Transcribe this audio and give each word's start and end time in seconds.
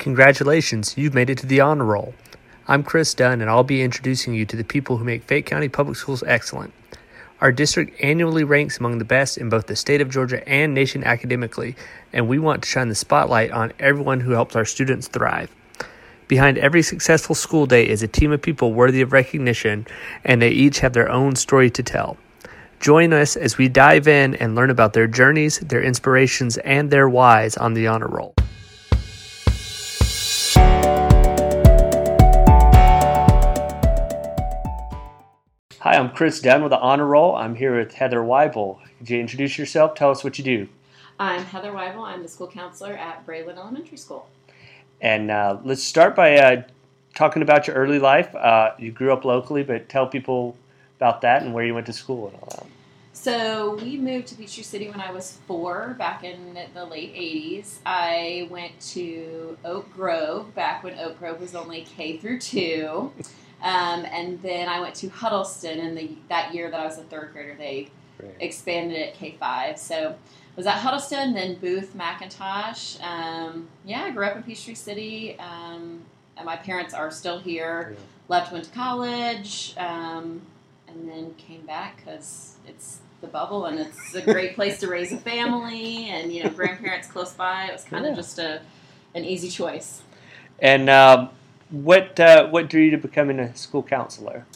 Congratulations, 0.00 0.96
you've 0.96 1.12
made 1.12 1.28
it 1.28 1.36
to 1.36 1.46
the 1.46 1.60
honor 1.60 1.84
roll. 1.84 2.14
I'm 2.66 2.82
Chris 2.82 3.12
Dunn, 3.12 3.42
and 3.42 3.50
I'll 3.50 3.62
be 3.62 3.82
introducing 3.82 4.32
you 4.32 4.46
to 4.46 4.56
the 4.56 4.64
people 4.64 4.96
who 4.96 5.04
make 5.04 5.24
Fayette 5.24 5.44
County 5.44 5.68
Public 5.68 5.94
Schools 5.94 6.24
excellent. 6.26 6.72
Our 7.42 7.52
district 7.52 8.02
annually 8.02 8.42
ranks 8.42 8.78
among 8.78 8.96
the 8.96 9.04
best 9.04 9.36
in 9.36 9.50
both 9.50 9.66
the 9.66 9.76
state 9.76 10.00
of 10.00 10.08
Georgia 10.08 10.42
and 10.48 10.72
nation 10.72 11.04
academically, 11.04 11.76
and 12.14 12.26
we 12.26 12.38
want 12.38 12.62
to 12.62 12.68
shine 12.70 12.88
the 12.88 12.94
spotlight 12.94 13.50
on 13.50 13.74
everyone 13.78 14.20
who 14.20 14.30
helps 14.30 14.56
our 14.56 14.64
students 14.64 15.06
thrive. 15.06 15.54
Behind 16.28 16.56
every 16.56 16.80
successful 16.80 17.34
school 17.34 17.66
day 17.66 17.86
is 17.86 18.02
a 18.02 18.08
team 18.08 18.32
of 18.32 18.40
people 18.40 18.72
worthy 18.72 19.02
of 19.02 19.12
recognition, 19.12 19.86
and 20.24 20.40
they 20.40 20.48
each 20.48 20.80
have 20.80 20.94
their 20.94 21.10
own 21.10 21.36
story 21.36 21.68
to 21.72 21.82
tell. 21.82 22.16
Join 22.80 23.12
us 23.12 23.36
as 23.36 23.58
we 23.58 23.68
dive 23.68 24.08
in 24.08 24.34
and 24.36 24.54
learn 24.54 24.70
about 24.70 24.94
their 24.94 25.06
journeys, 25.06 25.58
their 25.58 25.82
inspirations, 25.82 26.56
and 26.56 26.90
their 26.90 27.06
whys 27.06 27.58
on 27.58 27.74
the 27.74 27.86
honor 27.86 28.08
roll. 28.08 28.34
Hi, 35.82 35.96
I'm 35.96 36.10
Chris 36.10 36.42
Dunn 36.42 36.62
with 36.62 36.72
the 36.72 36.78
Honor 36.78 37.06
Roll. 37.06 37.34
I'm 37.34 37.54
here 37.54 37.78
with 37.78 37.94
Heather 37.94 38.20
Wible. 38.20 38.80
Could 38.98 39.08
you 39.08 39.18
introduce 39.18 39.56
yourself? 39.56 39.94
Tell 39.94 40.10
us 40.10 40.22
what 40.22 40.36
you 40.36 40.44
do. 40.44 40.68
I'm 41.18 41.42
Heather 41.42 41.72
Wible. 41.72 42.02
I'm 42.02 42.22
the 42.22 42.28
school 42.28 42.48
counselor 42.48 42.92
at 42.92 43.26
Braelinn 43.26 43.56
Elementary 43.56 43.96
School. 43.96 44.28
And 45.00 45.30
uh, 45.30 45.56
let's 45.64 45.82
start 45.82 46.14
by 46.14 46.36
uh, 46.36 46.62
talking 47.14 47.40
about 47.40 47.66
your 47.66 47.76
early 47.76 47.98
life. 47.98 48.34
Uh, 48.34 48.72
you 48.78 48.92
grew 48.92 49.10
up 49.10 49.24
locally, 49.24 49.62
but 49.62 49.88
tell 49.88 50.06
people 50.06 50.54
about 50.98 51.22
that 51.22 51.40
and 51.40 51.54
where 51.54 51.64
you 51.64 51.72
went 51.72 51.86
to 51.86 51.94
school 51.94 52.28
and 52.28 52.36
all 52.42 52.48
that. 52.58 52.66
So 53.14 53.76
we 53.76 53.96
moved 53.96 54.26
to 54.28 54.34
Peachtree 54.34 54.62
City 54.62 54.90
when 54.90 55.00
I 55.00 55.10
was 55.10 55.38
four, 55.46 55.94
back 55.98 56.24
in 56.24 56.58
the 56.74 56.84
late 56.84 57.14
'80s. 57.14 57.78
I 57.86 58.48
went 58.50 58.78
to 58.92 59.56
Oak 59.64 59.90
Grove 59.94 60.54
back 60.54 60.84
when 60.84 60.98
Oak 60.98 61.18
Grove 61.18 61.40
was 61.40 61.54
only 61.54 61.86
K 61.96 62.18
through 62.18 62.40
two, 62.40 63.12
um, 63.62 64.04
and 64.04 64.40
then 64.42 64.68
I 64.68 64.80
went 64.80 64.94
to 64.96 65.08
Huddleston. 65.08 65.78
And 65.80 65.96
the 65.96 66.10
that 66.28 66.54
year 66.54 66.70
that 66.70 66.80
I 66.80 66.84
was 66.84 66.98
a 66.98 67.02
third 67.02 67.30
grader, 67.32 67.54
they 67.56 67.88
Great. 68.18 68.34
expanded 68.40 68.96
it 68.96 69.14
K 69.14 69.36
five. 69.38 69.78
So 69.78 70.16
was 70.56 70.66
at 70.66 70.78
Huddleston, 70.78 71.34
then 71.34 71.54
Booth, 71.56 71.94
McIntosh. 71.96 73.02
Um, 73.02 73.68
yeah, 73.84 74.04
I 74.04 74.10
grew 74.10 74.26
up 74.26 74.36
in 74.36 74.42
Peachtree 74.42 74.74
City. 74.74 75.38
Um, 75.38 76.02
and 76.36 76.46
my 76.46 76.56
parents 76.56 76.94
are 76.94 77.10
still 77.10 77.38
here. 77.38 77.90
Yeah. 77.92 77.98
Left, 78.28 78.52
went 78.52 78.64
to 78.64 78.70
college, 78.70 79.74
um, 79.76 80.40
and 80.86 81.08
then 81.08 81.34
came 81.34 81.66
back 81.66 81.96
because 81.96 82.56
it's 82.66 83.00
the 83.20 83.26
bubble 83.26 83.66
and 83.66 83.78
it's 83.78 84.14
a 84.14 84.22
great 84.22 84.54
place 84.54 84.80
to 84.80 84.88
raise 84.88 85.12
a 85.12 85.16
family 85.30 86.08
and 86.08 86.32
you 86.32 86.42
know 86.42 86.50
grandparents 86.50 87.08
close 87.08 87.32
by. 87.32 87.66
It 87.66 87.72
was 87.72 87.84
kind 87.84 88.06
of 88.06 88.14
just 88.14 88.38
a 88.38 88.62
an 89.14 89.24
easy 89.24 89.48
choice. 89.48 90.02
And 90.60 90.88
um, 90.88 91.30
what 91.70 92.18
uh, 92.20 92.48
what 92.48 92.68
drew 92.68 92.82
you 92.82 92.90
to 92.92 92.98
becoming 92.98 93.38
a 93.38 93.54
school 93.56 93.82
counselor? 93.82 94.46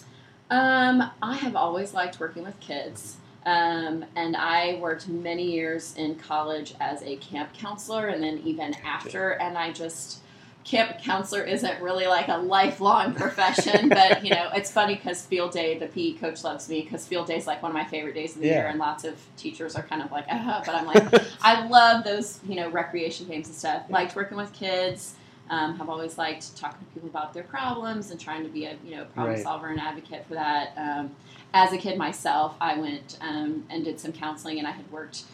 Um, 0.51 1.11
I 1.23 1.37
have 1.37 1.57
always 1.57 1.95
liked 1.95 2.21
working 2.21 2.45
with 2.45 2.59
kids. 2.61 3.17
Um, 3.47 4.05
and 4.17 4.37
I 4.37 4.79
worked 4.81 5.09
many 5.09 5.51
years 5.51 5.95
in 5.97 6.15
college 6.15 6.75
as 6.81 7.03
a 7.03 7.17
camp 7.17 7.53
counselor 7.53 8.07
and 8.07 8.23
then 8.23 8.41
even 8.45 8.75
after. 8.85 9.33
And 9.33 9.59
I 9.59 9.71
just, 9.71 10.21
camp 10.65 10.99
counselor 11.03 11.43
isn't 11.43 11.83
really 11.83 12.07
like 12.07 12.29
a 12.29 12.39
lifelong 12.39 13.15
profession, 13.17 13.91
but 13.91 14.25
you 14.25 14.31
know, 14.31 14.49
it's 14.55 14.71
funny 14.71 14.95
because 14.95 15.27
field 15.27 15.53
day, 15.53 15.79
the 15.79 15.87
PE 15.89 16.15
coach 16.15 16.43
loves 16.43 16.71
me 16.71 16.83
because 16.83 17.07
field 17.07 17.27
day 17.27 17.37
is 17.37 17.47
like 17.47 17.63
one 17.63 17.71
of 17.71 17.75
my 17.75 17.85
favorite 17.85 18.15
days 18.15 18.35
of 18.35 18.41
the 18.41 18.47
Yeah. 18.49 18.61
year. 18.61 18.67
And 18.69 18.79
lots 18.79 19.05
of 19.05 19.21
teachers 19.37 19.77
are 19.77 19.83
kind 19.83 20.01
of 20.01 20.11
like, 20.11 20.25
ah, 20.31 20.63
but 20.65 20.75
I'm 20.75 20.87
like, 20.87 21.23
I 21.43 21.67
love 21.67 22.05
those, 22.05 22.41
you 22.49 22.55
know, 22.55 22.71
recreation 22.71 23.27
games 23.27 23.49
and 23.49 23.57
stuff. 23.57 23.83
Liked 23.91 24.17
working 24.17 24.39
with 24.39 24.53
kids. 24.55 25.17
Um, 25.51 25.77
have 25.77 25.91
always 25.91 26.17
liked 26.17 26.57
talking 26.57 26.79
to 26.87 26.93
people 26.95 27.09
about 27.09 27.35
their 27.35 27.43
problems 27.43 28.11
and 28.11 28.19
trying 28.19 28.43
to 28.45 28.49
be 28.49 28.65
a 28.65 28.77
you 28.83 28.97
know 28.97 29.05
problem 29.05 29.35
Right. 29.35 29.43
solver 29.43 29.69
and 29.69 29.79
advocate 29.79 30.27
for 30.27 30.35
that. 30.35 30.73
Um, 30.77 31.15
as 31.53 31.73
a 31.73 31.77
kid 31.79 31.99
myself, 31.99 32.55
I 32.61 32.79
went 32.79 33.19
um, 33.21 33.65
and 33.71 33.85
did 33.85 34.01
some 34.01 34.13
counseling, 34.13 34.59
and 34.59 34.67
I 34.67 34.71
had 34.73 34.91
worked. 34.91 35.25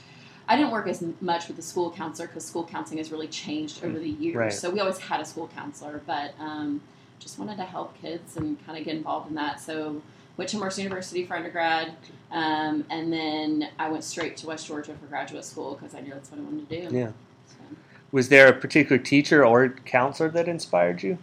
I 0.48 0.56
didn't 0.56 0.72
work 0.72 0.88
as 0.88 1.04
much 1.20 1.46
with 1.46 1.56
the 1.56 1.62
school 1.62 1.92
counselor 1.92 2.26
because 2.26 2.44
school 2.44 2.64
counseling 2.64 2.98
has 2.98 3.12
really 3.12 3.28
changed 3.28 3.84
over 3.84 3.98
the 3.98 4.08
years. 4.08 4.34
Right. 4.36 4.52
So 4.52 4.68
we 4.68 4.80
always 4.80 4.98
had 4.98 5.20
a 5.20 5.24
school 5.24 5.48
counselor, 5.54 6.02
but 6.06 6.34
um, 6.40 6.80
just 7.20 7.38
wanted 7.38 7.56
to 7.58 7.64
help 7.64 7.96
kids 8.02 8.36
and 8.36 8.64
kind 8.66 8.76
of 8.76 8.84
get 8.84 8.96
involved 8.96 9.28
in 9.28 9.36
that. 9.36 9.60
So 9.60 10.02
went 10.36 10.50
to 10.50 10.56
Mercer 10.58 10.80
University 10.82 11.24
for 11.24 11.36
undergrad, 11.36 11.92
um, 12.32 12.84
and 12.90 13.12
then 13.12 13.68
I 13.78 13.88
went 13.90 14.02
straight 14.02 14.36
to 14.38 14.48
West 14.48 14.66
Georgia 14.66 14.94
for 14.94 15.06
graduate 15.06 15.44
school 15.44 15.74
because 15.74 15.94
I 15.94 16.00
knew 16.00 16.12
that's 16.12 16.30
what 16.30 16.40
I 16.40 16.42
wanted 16.42 16.68
to 16.68 16.88
do. 16.88 16.96
Yeah. 16.96 17.12
Was 18.12 18.28
there 18.28 18.48
a 18.48 18.52
particular 18.52 18.98
teacher 19.00 19.44
or 19.44 19.68
counselor 19.84 20.28
that 20.30 20.48
inspired 20.48 21.02
you? 21.02 21.18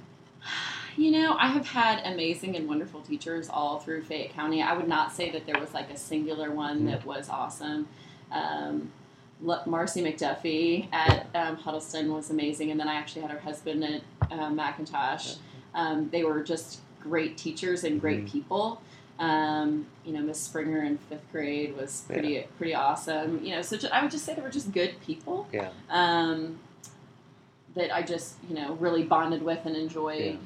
You 0.96 1.12
know, 1.12 1.36
I 1.38 1.48
have 1.50 1.68
had 1.68 2.02
amazing 2.12 2.56
and 2.56 2.68
wonderful 2.68 3.02
teachers 3.02 3.50
all 3.50 3.80
through 3.80 4.04
Fayette 4.04 4.32
County. 4.34 4.64
I 4.64 4.74
would 4.76 4.88
not 4.88 5.12
say 5.14 5.30
that 5.32 5.46
there 5.46 5.60
was 5.60 5.74
like 5.74 5.92
a 5.92 5.98
singular 5.98 6.50
one 6.52 6.86
that 6.86 7.06
was 7.06 7.30
awesome. 7.30 7.88
Um, 8.32 8.92
Marcy 9.40 10.02
McDuffie 10.02 10.88
at 10.92 11.28
um, 11.36 11.58
Huddleston 11.58 12.12
was 12.12 12.32
amazing, 12.32 12.72
and 12.72 12.80
then 12.80 12.88
I 12.88 12.96
actually 12.96 13.22
had 13.22 13.32
her 13.32 13.38
husband 13.40 13.84
at 13.84 14.02
uh, 14.32 14.50
McIntosh. 14.50 15.38
Um, 15.76 16.10
they 16.10 16.24
were 16.24 16.42
just 16.42 16.80
great 17.00 17.38
teachers 17.38 17.84
and 17.84 18.02
great 18.02 18.26
Mhm. 18.26 18.32
people. 18.32 18.82
Um, 19.20 19.86
you 20.06 20.14
know, 20.14 20.22
Miss 20.22 20.40
Springer 20.40 20.84
in 20.84 20.98
fifth 20.98 21.32
grade 21.32 21.76
was 21.78 22.06
pretty 22.08 22.46
pretty 22.58 22.74
awesome. 22.74 23.44
You 23.44 23.56
know, 23.56 23.62
so 23.62 23.78
ju- 23.78 23.88
I 23.92 24.02
would 24.02 24.12
just 24.12 24.26
say 24.26 24.34
they 24.34 24.42
were 24.42 24.50
just 24.50 24.72
good 24.72 25.00
people 25.02 25.48
Yeah. 25.54 25.70
um, 25.90 26.60
that 27.78 27.94
I 27.96 28.02
just 28.02 28.36
you 28.50 28.56
know 28.56 28.74
really 28.76 29.04
bonded 29.04 29.42
with 29.42 29.66
and 29.66 29.76
enjoyed 29.76 30.38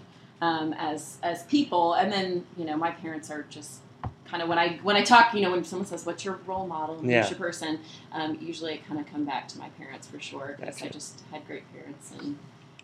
um, 0.41 0.73
as 0.73 1.17
as 1.23 1.43
people. 1.43 1.93
And 1.93 2.11
then 2.11 2.45
you 2.57 2.65
know 2.65 2.77
my 2.77 2.91
parents 2.91 3.29
are 3.31 3.43
just 3.49 3.79
kind 4.25 4.41
of 4.41 4.49
when 4.49 4.57
I 4.57 4.79
when 4.83 4.95
I 4.95 5.03
talk, 5.03 5.33
you 5.33 5.41
know, 5.41 5.51
when 5.51 5.63
someone 5.63 5.87
says 5.87 6.05
what's 6.05 6.23
your 6.23 6.39
role 6.45 6.67
model, 6.67 6.95
who's 6.97 7.09
Yeah. 7.09 7.29
your 7.29 7.37
person, 7.37 7.79
um, 8.13 8.37
usually 8.41 8.73
I 8.73 8.77
kind 8.77 8.99
of 8.99 9.05
come 9.07 9.25
back 9.25 9.47
to 9.49 9.59
my 9.59 9.69
parents 9.69 10.07
for 10.07 10.19
sure 10.19 10.55
because 10.59 10.81
I 10.81 10.87
just 10.87 11.21
had 11.31 11.45
great 11.47 11.71
parents 11.73 12.11
and. 12.17 12.37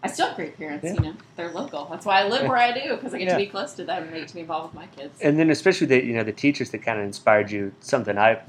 I 0.04 0.08
still 0.10 0.28
have 0.28 0.36
great 0.36 0.56
parents, 0.56 0.86
Yeah. 0.86 0.94
you 0.94 1.00
know. 1.02 1.14
They're 1.36 1.52
local. 1.52 1.88
That's 1.90 2.06
why 2.06 2.22
I 2.22 2.28
live 2.28 2.48
where 2.48 2.56
I 2.56 2.72
do 2.72 2.96
because 2.96 3.16
I 3.16 3.18
get 3.18 3.30
Yeah. 3.30 3.34
to 3.34 3.40
be 3.40 3.48
close 3.48 3.74
to 3.74 3.84
them 3.84 4.04
and 4.04 4.14
they 4.14 4.20
get 4.20 4.28
to 4.28 4.36
be 4.36 4.42
involved 4.42 4.76
with 4.76 4.80
my 4.80 4.86
kids. 4.96 5.20
And 5.22 5.40
then 5.40 5.50
especially 5.50 5.88
the 5.88 6.06
you 6.06 6.14
know 6.14 6.24
the 6.24 6.32
teachers 6.32 6.70
that 6.70 6.84
kind 6.84 7.00
of 7.00 7.06
inspired 7.06 7.50
you. 7.50 7.74
Something 7.80 8.16
I've 8.16 8.42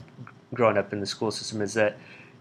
grown 0.52 0.76
up 0.76 0.92
in 0.92 1.00
the 1.00 1.06
school 1.06 1.30
system 1.30 1.62
is 1.62 1.72
that 1.72 1.96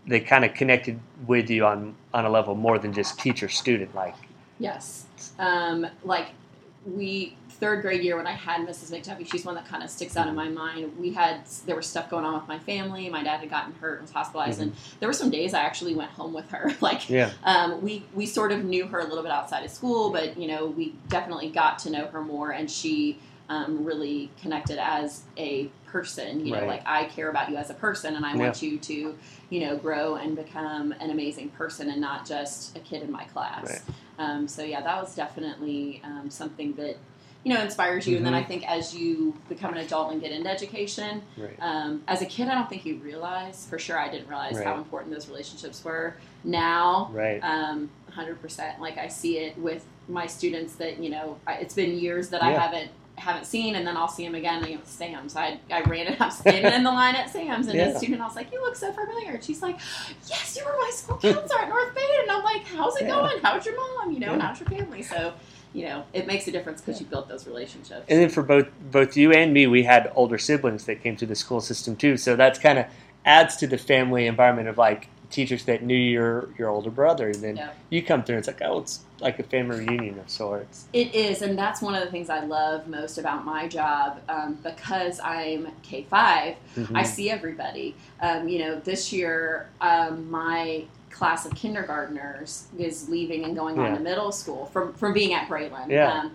they 0.07 0.19
kind 0.19 0.45
of 0.45 0.53
connected 0.53 0.99
with 1.27 1.49
you 1.49 1.65
on 1.65 1.95
on 2.13 2.25
a 2.25 2.29
level 2.29 2.55
more 2.55 2.79
than 2.79 2.93
just 2.93 3.19
teacher 3.19 3.49
student. 3.49 3.93
Like 3.93 4.15
Yes. 4.59 5.05
Um, 5.37 5.87
like 6.03 6.29
we 6.85 7.35
third 7.49 7.81
grade 7.81 8.03
year 8.03 8.15
when 8.15 8.27
I 8.27 8.33
had 8.33 8.67
Mrs. 8.67 8.91
McDuffie, 8.91 9.29
she's 9.29 9.43
one 9.43 9.55
that 9.55 9.67
kind 9.67 9.83
of 9.83 9.89
sticks 9.89 10.15
out 10.15 10.27
in 10.27 10.35
my 10.35 10.47
mind. 10.47 10.97
We 10.97 11.11
had 11.11 11.41
there 11.65 11.75
was 11.75 11.87
stuff 11.87 12.09
going 12.09 12.23
on 12.23 12.35
with 12.35 12.47
my 12.47 12.59
family. 12.59 13.09
My 13.09 13.23
dad 13.23 13.39
had 13.39 13.49
gotten 13.49 13.73
hurt, 13.73 13.99
and 13.99 14.01
was 14.03 14.11
hospitalized, 14.11 14.61
and 14.61 14.73
there 14.99 15.09
were 15.09 15.13
some 15.13 15.29
days 15.29 15.53
I 15.53 15.61
actually 15.61 15.95
went 15.95 16.11
home 16.11 16.33
with 16.33 16.49
her. 16.51 16.71
like 16.81 17.09
yeah, 17.09 17.31
um, 17.43 17.81
we 17.81 18.03
we 18.13 18.25
sort 18.25 18.51
of 18.51 18.63
knew 18.63 18.87
her 18.87 18.99
a 18.99 19.05
little 19.05 19.23
bit 19.23 19.31
outside 19.31 19.63
of 19.63 19.71
school, 19.71 20.11
but 20.11 20.37
you 20.37 20.47
know 20.47 20.67
we 20.67 20.93
definitely 21.09 21.49
got 21.49 21.79
to 21.79 21.89
know 21.89 22.07
her 22.07 22.21
more, 22.21 22.51
and 22.51 22.69
she 22.69 23.19
um, 23.49 23.85
really 23.85 24.29
connected 24.41 24.77
as 24.77 25.23
a 25.37 25.69
person. 25.85 26.45
You 26.45 26.51
know, 26.53 26.59
Right. 26.59 26.67
like 26.67 26.83
I 26.85 27.05
care 27.05 27.29
about 27.29 27.49
you 27.49 27.55
as 27.57 27.69
a 27.69 27.73
person, 27.73 28.15
and 28.15 28.25
I 28.25 28.35
want 28.35 28.61
you 28.61 28.77
to 28.77 29.15
you 29.49 29.59
know 29.65 29.77
grow 29.77 30.15
and 30.15 30.35
become 30.35 30.91
an 30.99 31.09
amazing 31.11 31.49
person, 31.49 31.89
and 31.89 32.01
not 32.01 32.25
just 32.25 32.75
a 32.75 32.79
kid 32.79 33.01
in 33.03 33.11
my 33.11 33.23
class. 33.25 33.63
Right. 33.69 33.81
Um, 34.19 34.47
so 34.47 34.63
yeah, 34.63 34.81
that 34.81 34.99
was 35.01 35.15
definitely 35.15 36.01
um, 36.03 36.29
something 36.29 36.73
that 36.73 36.97
you 37.43 37.53
know 37.53 37.61
inspires 37.61 38.05
you. 38.07 38.17
And 38.17 38.25
then 38.25 38.33
I 38.33 38.39
Mm-hmm. 38.41 38.47
think 38.49 38.67
as 38.69 38.93
you 38.93 39.33
become 39.47 39.71
an 39.73 39.79
adult 39.79 40.11
and 40.11 40.19
get 40.21 40.31
into 40.31 40.49
education, 40.49 41.21
right. 41.37 41.55
um, 41.61 42.03
as 42.07 42.21
a 42.21 42.25
kid, 42.25 42.49
I 42.49 42.55
don't 42.55 42.67
think 42.69 42.85
you 42.85 42.95
realize. 42.97 43.65
For 43.69 43.79
sure, 43.79 43.97
I 43.97 44.09
didn't 44.09 44.27
realize 44.27 44.57
how 44.65 44.75
important 44.77 45.13
those 45.13 45.29
relationships 45.29 45.83
were. 45.85 46.15
Now, 46.43 47.09
Right. 47.13 47.39
um, 47.43 47.89
100%. 48.11 48.79
Like 48.79 48.97
I 48.97 49.07
see 49.07 49.37
it 49.37 49.57
with 49.57 49.85
my 50.09 50.25
students 50.27 50.75
that 50.75 50.99
you 50.99 51.09
know 51.09 51.37
I, 51.47 51.53
it's 51.55 51.73
been 51.75 51.97
years 51.97 52.29
that 52.29 52.41
I 52.43 52.51
haven't 52.59 52.91
haven't 53.17 53.45
seen, 53.45 53.75
and 53.75 53.85
then 53.85 53.97
I'll 53.97 54.07
see 54.07 54.23
him 54.25 54.35
again. 54.35 54.61
Know, 54.61 54.77
Sam's. 54.85 55.35
I 55.35 55.59
I 55.71 55.81
ran 55.81 56.07
it. 56.07 56.21
I'm 56.21 56.31
standing 56.31 56.71
in 56.71 56.83
the 56.83 56.91
line 56.91 57.15
at 57.15 57.29
Sam's, 57.29 57.67
and 57.67 57.75
Yeah. 57.77 57.85
a 57.87 57.97
student. 57.97 58.21
I 58.21 58.25
was 58.25 58.35
like, 58.35 58.51
"You 58.51 58.61
look 58.61 58.75
so 58.75 58.91
familiar." 58.91 59.31
And 59.31 59.43
she's 59.43 59.61
like, 59.61 59.77
"Yes, 60.27 60.55
you 60.57 60.63
were 60.65 60.75
my 60.79 60.91
school 60.93 61.17
counselor 61.17 61.61
at 61.61 61.69
North 61.69 61.93
Bay." 61.95 62.07
And 62.21 62.31
I'm 62.31 62.43
like, 62.43 62.63
"How's 62.65 62.95
it 62.97 63.03
Yeah. 63.03 63.09
going? 63.09 63.39
How's 63.41 63.65
your 63.65 63.75
mom? 63.75 64.11
You 64.11 64.19
know, 64.19 64.33
and 64.33 64.41
how's 64.41 64.59
your 64.59 64.69
family?" 64.69 65.03
So. 65.03 65.33
You 65.73 65.85
know, 65.85 66.05
it 66.13 66.25
makes 66.25 66.47
a 66.47 66.51
difference 66.51 66.81
because 66.81 66.99
you 66.99 67.05
built 67.05 67.27
those 67.27 67.45
relationships. 67.45 68.05
And 68.09 68.19
then 68.19 68.29
for 68.29 68.41
both 68.41 68.67
both 68.89 69.15
you 69.17 69.31
and 69.33 69.53
me, 69.53 69.67
we 69.67 69.83
had 69.83 70.09
older 70.15 70.37
siblings 70.37 70.85
that 70.85 71.03
came 71.03 71.17
through 71.17 71.27
the 71.27 71.35
school 71.35 71.59
system 71.61 71.95
too. 71.95 72.17
So 72.17 72.35
that's 72.35 72.57
kind 72.57 72.79
of 72.79 72.85
adds 73.25 73.57
to 73.57 73.67
the 73.67 73.77
family 73.77 74.25
environment 74.25 74.69
of 74.69 74.77
like 74.77 75.09
teachers 75.29 75.65
that 75.65 75.83
knew 75.83 75.95
your 75.95 76.49
your 76.57 76.69
older 76.69 76.89
brother, 76.89 77.27
and 77.27 77.35
then 77.43 77.55
Yeah. 77.57 77.69
you 77.89 78.01
come 78.01 78.23
through. 78.23 78.35
and 78.35 78.39
It's 78.39 78.47
like 78.47 78.61
oh, 78.69 78.79
it's 78.79 79.01
like 79.19 79.39
a 79.39 79.43
family 79.43 79.79
reunion 79.85 80.19
of 80.19 80.29
sorts. 80.29 80.85
It 80.93 81.13
is, 81.15 81.41
and 81.41 81.57
that's 81.57 81.81
one 81.81 81.95
of 81.95 82.03
the 82.03 82.09
things 82.11 82.29
I 82.29 82.41
love 82.41 82.87
most 82.87 83.17
about 83.17 83.43
my 83.45 83.67
job 83.67 84.19
um, 84.29 84.57
because 84.63 85.19
I'm 85.19 85.69
K 85.83 86.03
5 86.09 86.55
Mhm. 86.75 86.95
I 86.95 87.03
see 87.03 87.29
everybody. 87.29 87.95
Um, 88.21 88.47
you 88.47 88.59
know, 88.59 88.79
this 88.79 89.11
year, 89.11 89.67
um, 89.81 90.29
my 90.31 90.85
class 91.09 91.45
of 91.45 91.55
kindergartners 91.55 92.67
is 92.77 93.09
leaving 93.09 93.43
and 93.43 93.55
going 93.55 93.79
on 93.79 93.93
to 93.95 93.99
middle 93.99 94.31
school 94.31 94.67
from 94.67 94.93
from 94.93 95.13
being 95.13 95.33
at 95.33 95.47
Braelinn. 95.49 95.89
Yeah. 95.89 96.29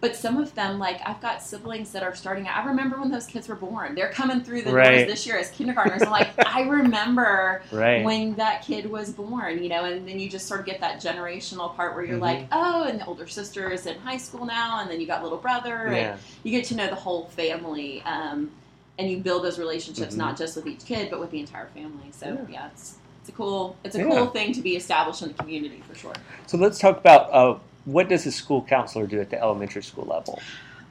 But 0.00 0.14
some 0.14 0.36
of 0.36 0.54
them, 0.54 0.78
like 0.78 1.00
I've 1.06 1.20
got 1.22 1.42
siblings 1.42 1.90
that 1.92 2.02
are 2.02 2.14
starting. 2.14 2.46
I 2.46 2.64
remember 2.66 3.00
when 3.00 3.10
those 3.10 3.26
kids 3.26 3.48
were 3.48 3.54
born. 3.54 3.94
They're 3.94 4.10
coming 4.12 4.42
through 4.42 4.62
the 4.62 4.72
Right. 4.72 4.98
doors 4.98 5.06
this 5.06 5.26
year 5.26 5.38
as 5.38 5.50
kindergartners. 5.50 6.02
I'm 6.02 6.10
like, 6.10 6.30
I 6.44 6.62
remember 6.62 7.62
Right. 7.72 8.04
when 8.04 8.34
that 8.34 8.62
kid 8.62 8.90
was 8.90 9.10
born, 9.10 9.62
you 9.62 9.70
know, 9.70 9.84
and 9.84 10.06
then 10.06 10.20
you 10.20 10.28
just 10.28 10.46
sort 10.46 10.60
of 10.60 10.66
get 10.66 10.80
that 10.80 11.00
generational 11.02 11.74
part 11.74 11.94
where 11.94 12.04
you're 12.04 12.18
Mhm. 12.18 12.22
like, 12.22 12.46
oh, 12.52 12.84
and 12.84 13.00
the 13.00 13.06
older 13.06 13.26
sister 13.26 13.70
is 13.70 13.86
in 13.86 13.98
high 14.00 14.18
school 14.18 14.44
now, 14.44 14.80
and 14.80 14.90
then 14.90 15.00
you 15.00 15.06
got 15.06 15.22
little 15.22 15.38
brother, 15.38 15.86
and 15.86 16.20
you 16.42 16.50
get 16.50 16.66
to 16.66 16.76
know 16.76 16.88
the 16.88 16.94
whole 16.94 17.24
family, 17.28 18.02
um, 18.04 18.50
and 18.98 19.10
you 19.10 19.16
build 19.18 19.44
those 19.44 19.58
relationships 19.58 20.14
Mhm. 20.14 20.18
not 20.18 20.36
just 20.36 20.56
with 20.56 20.66
each 20.66 20.84
kid, 20.84 21.08
but 21.10 21.20
with 21.20 21.30
the 21.30 21.40
entire 21.40 21.66
family. 21.74 22.12
So 22.12 22.26
Yeah. 22.26 22.36
yeah, 22.50 22.66
it's 22.72 22.96
it's 23.22 23.30
a 23.30 23.32
cool 23.32 23.76
it's 23.82 23.96
a 23.96 24.00
Yeah. 24.00 24.04
cool 24.08 24.26
thing 24.26 24.52
to 24.52 24.60
be 24.60 24.76
established 24.76 25.22
in 25.22 25.28
the 25.28 25.34
community 25.34 25.82
for 25.88 25.94
sure. 25.96 26.12
So 26.46 26.58
let's 26.58 26.78
talk 26.78 26.98
about 26.98 27.32
uh, 27.32 27.58
what 27.86 28.08
does 28.08 28.26
a 28.26 28.32
school 28.32 28.62
counselor 28.62 29.06
do 29.06 29.20
at 29.20 29.30
the 29.30 29.40
elementary 29.40 29.82
school 29.82 30.04
level? 30.04 30.40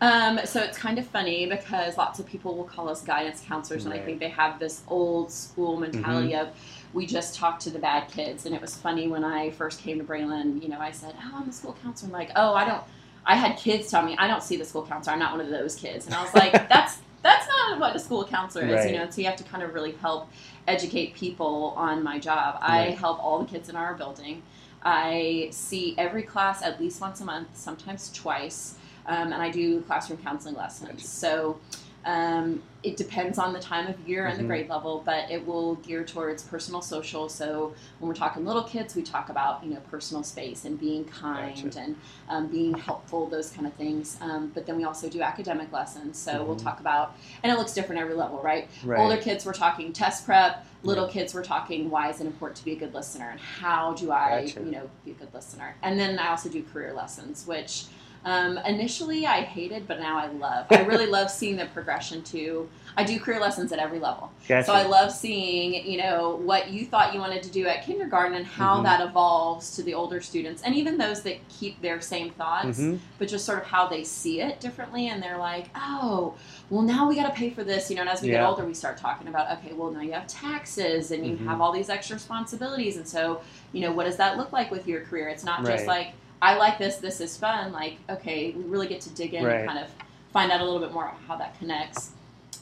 Um, 0.01 0.39
so 0.45 0.62
it's 0.62 0.77
kind 0.77 1.00
of 1.00 1.06
funny 1.07 1.45
because 1.45 1.97
lots 1.97 2.19
of 2.19 2.25
people 2.25 2.56
will 2.56 2.65
call 2.65 2.89
us 2.89 3.01
guidance 3.01 3.42
counselors, 3.47 3.86
and 3.86 3.94
I 3.94 4.00
think 4.00 4.19
they 4.19 4.30
have 4.30 4.59
this 4.59 4.81
old 4.88 5.31
school 5.31 5.77
mentality 5.77 6.36
of 6.36 6.50
we 6.94 7.06
just 7.06 7.36
talk 7.36 7.59
to 7.62 7.69
the 7.69 7.80
bad 7.80 8.09
kids. 8.09 8.45
And 8.45 8.53
it 8.53 8.62
was 8.62 8.75
funny 8.75 9.07
when 9.07 9.24
I 9.24 9.51
first 9.51 9.81
came 9.81 9.97
to 10.00 10.03
Braelinn, 10.03 10.62
you 10.62 10.69
know, 10.69 10.80
I 10.80 10.92
said, 10.92 11.13
"Oh, 11.24 11.38
I'm 11.42 11.50
a 11.50 11.51
school 11.51 11.77
counselor." 11.81 12.09
I'm 12.09 12.13
like, 12.13 12.31
"Oh, 12.36 12.53
I 12.56 12.65
don't." 12.65 12.83
I 13.25 13.36
had 13.36 13.57
kids 13.57 13.89
tell 13.89 14.03
me, 14.06 14.15
"I 14.18 14.27
don't 14.27 14.44
see 14.44 14.57
the 14.57 14.65
school 14.65 14.86
counselor. 14.86 15.13
I'm 15.13 15.19
not 15.19 15.31
one 15.31 15.41
of 15.41 15.50
those 15.50 15.75
kids." 15.75 16.06
And 16.06 16.13
I 16.15 16.21
was 16.21 16.33
like, 16.33 16.51
"That's 16.69 16.98
that's 17.21 17.48
not 17.48 17.80
what 17.80 17.95
a 17.95 18.00
school 18.00 18.25
counselor 18.25 18.65
is, 18.65 18.75
Right. 18.75 18.91
you 18.91 18.98
know." 18.98 19.09
So 19.09 19.21
you 19.21 19.27
have 19.27 19.38
to 19.38 19.44
kind 19.45 19.63
of 19.63 19.74
really 19.74 19.94
help 19.94 20.30
educate 20.68 21.15
people 21.15 21.74
on 21.77 22.03
my 22.03 22.19
job. 22.19 22.57
I 22.62 22.91
help 22.91 23.24
all 23.24 23.39
the 23.39 23.45
kids 23.45 23.69
in 23.69 23.75
our 23.77 23.94
building. 23.94 24.41
I 24.86 25.50
see 25.52 25.96
every 25.98 26.24
class 26.24 26.62
at 26.62 26.80
least 26.80 27.02
once 27.02 27.20
a 27.20 27.26
month, 27.26 27.50
sometimes 27.56 28.12
twice 28.14 28.76
um, 29.08 29.34
and 29.34 29.42
I 29.42 29.50
do 29.50 29.82
classroom 29.82 30.20
counseling 30.20 30.56
lessons. 30.56 31.08
So 31.08 31.60
um, 32.06 32.62
it 32.84 32.98
depends 32.98 33.40
on 33.40 33.52
the 33.52 33.60
time 33.60 33.88
of 33.88 34.07
year 34.07 34.28
and 34.28 34.38
the 34.38 34.44
Mhm. 34.44 34.48
grade 34.48 34.69
level, 34.69 35.02
but 35.04 35.30
it 35.31 35.46
will 35.48 35.74
gear 35.75 36.04
towards 36.04 36.44
personal 36.44 36.81
social. 36.84 37.28
So 37.30 37.74
when 38.00 38.07
we're 38.07 38.13
talking 38.16 38.46
little 38.46 38.63
kids, 38.63 38.94
we 38.96 39.02
talk 39.02 39.30
about 39.30 39.63
you 39.63 39.72
know 39.74 39.80
personal 39.90 40.22
space 40.24 40.66
and 40.66 40.80
being 40.80 41.04
kind 41.06 41.56
Gotcha. 41.63 41.80
and 41.80 41.96
um, 42.30 42.48
being 42.48 42.75
helpful, 42.75 43.25
those 43.28 43.50
kind 43.50 43.66
of 43.66 43.74
things. 43.74 44.18
Um, 44.22 44.52
but 44.54 44.68
then 44.68 44.78
we 44.78 44.84
also 44.84 45.10
do 45.10 45.22
academic 45.22 45.72
lessons. 45.72 46.18
So 46.18 46.44
we'll 46.44 46.56
Mhm. 46.57 46.63
talk 46.63 46.80
about, 46.80 47.16
and 47.42 47.52
it 47.52 47.57
looks 47.57 47.74
different 47.74 48.00
every 48.00 48.13
level, 48.13 48.40
right? 48.44 48.68
Right. 48.84 49.00
Older 49.01 49.18
kids, 49.18 49.44
we're 49.46 49.54
talking 49.54 49.92
test 49.92 50.25
prep. 50.25 50.63
Little 50.84 51.08
kids, 51.08 51.34
we're 51.34 51.44
talking 51.44 51.90
why 51.90 52.10
is 52.12 52.22
it 52.22 52.28
important 52.28 52.58
to 52.60 52.66
be 52.66 52.74
a 52.74 52.75
good 52.75 52.94
listener 52.94 53.30
and 53.31 53.40
how 53.40 53.94
do 53.94 54.12
I, 54.12 54.42
Gotcha. 54.46 54.60
you 54.60 54.69
know, 54.69 54.88
be 55.04 55.10
a 55.12 55.13
good 55.16 55.34
listener. 55.34 55.75
And 55.81 56.00
then 56.00 56.19
I 56.19 56.28
also 56.30 56.48
do 56.50 56.62
career 56.62 56.94
lessons, 56.94 57.48
which 57.48 57.86
um, 58.25 58.57
initially 58.66 59.25
I 59.27 59.42
hated, 59.42 59.88
but 59.88 60.00
now 60.00 60.18
I 60.18 60.27
love. 60.27 60.66
I 60.72 60.81
really 60.81 61.06
love 61.18 61.30
seeing 61.31 61.56
the 61.56 61.66
progression 61.68 62.24
to. 62.24 62.68
I 62.98 63.04
do 63.04 63.19
career 63.19 63.42
lessons 63.42 63.74
at 63.74 63.80
every 63.80 64.00
level, 64.00 64.31
Gotcha. 64.48 64.68
so 64.68 64.74
I 64.74 64.83
love 64.83 65.12
seeing, 65.12 65.86
you 65.86 65.98
know, 65.98 66.38
what 66.38 66.69
you 66.69 66.86
thought 66.86 67.13
you 67.13 67.19
wanted 67.19 67.44
to 67.44 67.51
do 67.51 67.68
at 67.68 67.86
kindergarten 67.86 68.36
and 68.38 68.45
how 68.45 68.77
Mhm. 68.80 68.83
that 68.83 69.01
evolves 69.01 69.75
to 69.75 69.83
the 69.83 69.94
older 69.94 70.22
students, 70.22 70.62
and 70.63 70.74
even 70.74 70.98
those 70.98 71.22
that 71.24 71.45
keep 71.50 71.81
their 71.81 72.00
same 72.00 72.31
thoughts 72.31 72.80
Mhm. 72.80 73.00
but 73.19 73.27
just 73.27 73.45
sort 73.45 73.57
of 73.60 73.66
how 73.66 73.86
they 73.88 74.04
see 74.06 74.39
it 74.39 74.62
differently 74.62 75.07
and 75.10 75.22
they're 75.22 75.38
like 75.38 75.66
oh 75.75 76.36
well 76.69 76.81
now 76.81 77.07
we 77.07 77.16
got 77.16 77.27
to 77.27 77.33
pay 77.33 77.50
for 77.50 77.63
this 77.66 77.89
you 77.89 77.95
know 77.98 78.01
and 78.01 78.10
as 78.10 78.22
we 78.22 78.30
get 78.30 78.44
older 78.45 78.66
we 78.66 78.74
start 78.74 78.98
talking 78.98 79.27
about 79.27 79.51
okay 79.57 79.74
well 79.74 79.92
now 79.92 80.00
you 80.01 80.12
have 80.13 80.25
taxes 80.27 81.12
and 81.12 81.25
you 81.25 81.36
Mhm. 81.36 81.45
have 81.48 81.60
all 81.62 81.72
these 81.74 81.89
extra 81.89 82.16
responsibilities 82.16 82.95
and 82.98 83.07
so 83.07 83.42
you 83.74 83.81
know 83.81 83.92
what 83.92 84.06
does 84.06 84.16
that 84.18 84.38
look 84.38 84.51
like 84.54 84.72
with 84.72 84.88
your 84.88 85.01
career 85.01 85.27
it's 85.27 85.44
not 85.44 85.66
just 85.66 85.86
like 85.88 86.13
i 86.42 86.56
like 86.56 86.78
this 86.78 86.98
this 86.98 87.22
is 87.22 87.38
fun 87.38 87.72
like 87.72 87.96
okay 88.10 88.52
we 88.52 88.64
really 88.64 88.88
get 88.88 89.02
to 89.02 89.10
dig 89.12 89.34
in 89.34 89.44
Right. 89.46 89.56
and 89.62 89.68
kind 89.70 89.80
of 89.80 89.90
find 90.32 90.52
out 90.52 90.62
a 90.62 90.64
little 90.64 90.80
bit 90.80 90.92
more 90.94 91.12
how 91.28 91.36
that 91.38 91.58
connects 91.60 92.12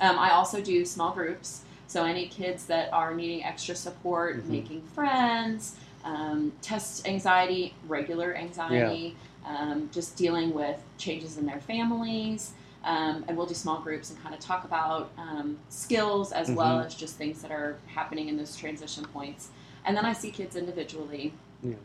um, 0.01 0.17
i 0.19 0.31
also 0.31 0.61
do 0.61 0.85
small 0.85 1.11
groups 1.11 1.61
so 1.87 2.03
any 2.05 2.27
kids 2.27 2.65
that 2.65 2.91
are 2.93 3.13
needing 3.13 3.43
extra 3.43 3.75
support 3.75 4.37
Mhm. 4.43 4.49
making 4.49 4.81
friends 4.93 5.75
um, 6.05 6.51
test 6.61 7.07
anxiety 7.07 7.73
regular 7.87 8.35
anxiety 8.35 9.15
um, 9.45 9.89
just 9.93 10.15
dealing 10.15 10.53
with 10.53 10.81
changes 10.97 11.37
in 11.37 11.45
their 11.45 11.59
families. 11.59 12.51
Um, 12.85 13.23
and 13.27 13.37
we'll 13.37 13.45
do 13.45 13.53
small 13.53 13.79
groups 13.79 14.09
and 14.09 14.21
kind 14.23 14.33
of 14.33 14.39
talk 14.41 14.63
about 14.65 15.11
um, 15.17 15.57
skills 15.69 16.31
as 16.33 16.49
well 16.51 16.79
Mhm. 16.79 16.85
as 16.85 16.95
just 16.95 17.15
things 17.17 17.41
that 17.41 17.51
are 17.51 17.77
happening 17.87 18.27
in 18.29 18.35
those 18.37 18.55
transition 18.55 19.05
points. 19.05 19.49
And 19.85 19.95
then 19.97 20.05
I 20.05 20.11
see 20.13 20.31
kids 20.31 20.55
individually 20.57 21.33
Yeah. 21.61 21.75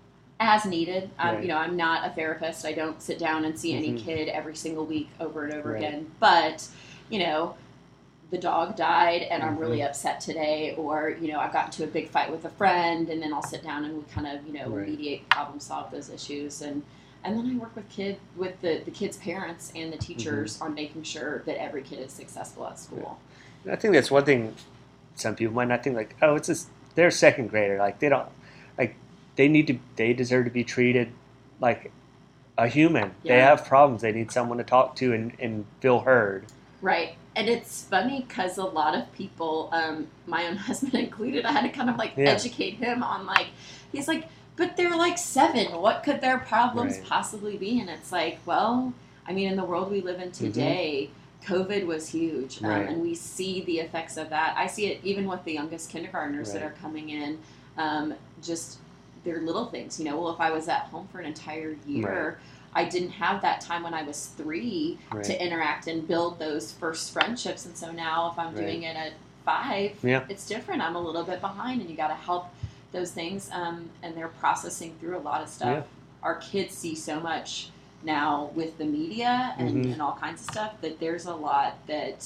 As 0.40 0.64
needed. 0.64 1.10
Um, 1.18 1.34
Right. 1.36 1.42
You 1.42 1.48
know, 1.48 1.56
I'm 1.58 1.76
not 1.76 2.06
a 2.06 2.10
therapist. 2.10 2.64
I 2.64 2.72
don't 2.72 3.00
sit 3.02 3.18
down 3.18 3.44
and 3.44 3.58
see 3.58 3.74
any 3.74 3.92
Mhm. 3.92 4.04
kid 4.04 4.28
every 4.28 4.54
single 4.54 4.86
week 4.86 5.08
over 5.20 5.44
and 5.44 5.52
over 5.54 5.72
Right. 5.72 5.82
again. 5.82 6.10
But, 6.20 6.66
you 7.10 7.18
know, 7.18 7.56
the 8.30 8.38
dog 8.38 8.76
died 8.76 9.22
and 9.22 9.42
I'm 9.42 9.56
really 9.58 9.78
Mhm. 9.78 9.86
upset 9.86 10.20
today, 10.20 10.74
or, 10.76 11.10
you 11.10 11.32
know, 11.32 11.40
I've 11.40 11.52
gotten 11.52 11.70
into 11.72 11.84
a 11.84 11.86
big 11.86 12.10
fight 12.10 12.30
with 12.30 12.44
a 12.44 12.50
friend, 12.50 13.08
and 13.08 13.22
then 13.22 13.32
I'll 13.32 13.42
sit 13.42 13.64
down 13.64 13.84
and 13.84 13.96
we 13.96 14.02
kind 14.12 14.26
of, 14.26 14.46
you 14.46 14.52
know, 14.52 14.68
Right. 14.68 14.88
mediate, 14.88 15.28
problem 15.30 15.60
solve 15.60 15.90
those 15.90 16.08
issues. 16.10 16.62
And 16.62 16.82
and 17.24 17.36
then 17.36 17.50
I 17.52 17.58
work 17.58 17.74
with 17.74 17.88
kid 17.88 18.16
with 18.36 18.60
the, 18.60 18.80
the 18.84 18.92
kids' 18.92 19.16
parents 19.16 19.72
and 19.74 19.92
the 19.92 19.96
teachers 19.96 20.54
Mm-hmm. 20.54 20.64
on 20.64 20.74
making 20.74 21.02
sure 21.02 21.42
that 21.46 21.60
every 21.60 21.82
kid 21.82 21.98
is 21.98 22.12
successful 22.12 22.64
at 22.68 22.78
school. 22.78 23.18
I 23.68 23.74
think 23.74 23.92
that's 23.94 24.08
one 24.10 24.24
thing. 24.24 24.54
Some 25.16 25.34
people 25.34 25.52
might 25.52 25.66
not 25.66 25.82
think 25.82 25.96
like, 25.96 26.14
oh, 26.22 26.36
it's 26.36 26.46
just 26.46 26.68
they're 26.94 27.10
second 27.10 27.48
grader. 27.48 27.76
Like 27.76 27.98
they 27.98 28.08
don't 28.08 28.28
like 28.78 28.94
they 29.38 29.46
need 29.48 29.68
to 29.68 29.78
they 29.96 30.12
deserve 30.12 30.44
to 30.46 30.50
be 30.50 30.64
treated 30.64 31.12
like 31.60 31.92
a 32.58 32.66
human. 32.66 33.12
They 33.22 33.38
have 33.38 33.64
problems. 33.64 34.02
They 34.02 34.10
need 34.10 34.32
someone 34.32 34.58
to 34.58 34.64
talk 34.64 34.96
to 34.96 35.12
and, 35.14 35.32
and 35.38 35.64
feel 35.80 36.00
heard. 36.00 36.46
Right. 36.82 37.14
And 37.36 37.48
it's 37.48 37.84
funny 37.84 38.24
because 38.26 38.58
a 38.58 38.64
lot 38.64 38.96
of 38.96 39.10
people, 39.12 39.68
um, 39.72 40.08
my 40.26 40.48
own 40.48 40.56
husband 40.68 40.94
included, 40.94 41.44
I 41.44 41.52
had 41.52 41.62
to 41.62 41.68
kind 41.68 41.88
of 41.88 41.96
like 41.96 42.14
Yeah. 42.16 42.30
educate 42.30 42.74
him 42.74 43.04
on 43.04 43.26
like, 43.26 43.46
he's 43.92 44.08
like, 44.08 44.24
but 44.56 44.76
they're 44.76 44.96
like 44.96 45.18
seven. 45.18 45.66
What 45.80 46.02
could 46.02 46.20
their 46.20 46.38
problems 46.38 46.94
Right. 46.98 47.06
possibly 47.06 47.56
be? 47.56 47.78
And 47.80 47.88
it's 47.88 48.10
like, 48.10 48.40
well, 48.44 48.92
I 49.24 49.32
mean, 49.32 49.48
in 49.48 49.56
the 49.56 49.64
world 49.64 49.88
we 49.92 50.00
live 50.00 50.20
in 50.20 50.32
today, 50.32 51.10
COVID 51.44 51.86
was 51.86 52.08
huge, 52.08 52.58
um, 52.58 52.64
Mm-hmm. 52.64 52.66
Right. 52.80 52.88
and 52.88 53.00
we 53.02 53.14
see 53.14 53.60
the 53.62 53.78
effects 53.78 54.16
of 54.16 54.30
that. 54.30 54.54
I 54.56 54.66
see 54.66 54.86
it 54.88 54.98
even 55.04 55.28
with 55.28 55.44
the 55.44 55.52
youngest 55.52 55.90
kindergartners 55.90 56.52
that 56.54 56.62
are 56.64 56.74
coming 56.82 57.10
in. 57.10 57.38
Um, 57.76 58.14
just 58.42 58.78
they're 59.24 59.40
little 59.40 59.66
things, 59.66 59.98
you 59.98 60.04
know. 60.04 60.18
Well, 60.20 60.32
if 60.32 60.40
I 60.40 60.50
was 60.50 60.68
at 60.68 60.82
home 60.82 61.08
for 61.10 61.18
an 61.20 61.26
entire 61.26 61.76
year, 61.86 62.38
I 62.74 62.84
didn't 62.84 63.10
have 63.10 63.42
that 63.42 63.60
time 63.60 63.82
when 63.82 63.94
I 63.94 64.02
was 64.02 64.26
three 64.36 64.98
Right. 65.10 65.24
to 65.24 65.44
interact 65.44 65.86
and 65.88 66.06
build 66.06 66.38
those 66.38 66.72
first 66.72 67.12
friendships. 67.12 67.64
And 67.66 67.76
so 67.76 67.90
now, 67.90 68.30
if 68.32 68.38
I'm 68.38 68.54
Right. 68.54 68.62
doing 68.62 68.82
it 68.82 68.96
at 68.96 69.12
five, 69.44 69.96
Yeah. 70.02 70.24
it's 70.28 70.46
different. 70.46 70.82
I'm 70.82 70.94
a 70.96 71.00
little 71.00 71.24
bit 71.24 71.40
behind, 71.40 71.80
and 71.80 71.88
you 71.90 71.96
got 71.96 72.08
to 72.08 72.14
help 72.14 72.46
those 72.92 73.10
things. 73.10 73.50
Um, 73.52 73.90
and 74.02 74.16
they're 74.16 74.28
processing 74.28 74.94
through 75.00 75.16
a 75.16 75.20
lot 75.20 75.42
of 75.42 75.48
stuff. 75.48 75.68
Yeah. 75.68 75.82
Our 76.22 76.36
kids 76.36 76.74
see 76.76 76.94
so 76.94 77.20
much 77.20 77.70
now 78.02 78.50
with 78.54 78.78
the 78.78 78.84
media 78.84 79.54
and, 79.58 79.84
Mhm. 79.84 79.92
and 79.94 80.02
all 80.02 80.12
kinds 80.20 80.42
of 80.42 80.50
stuff 80.50 80.72
that 80.82 81.00
there's 81.00 81.26
a 81.26 81.34
lot 81.34 81.74
that 81.86 82.24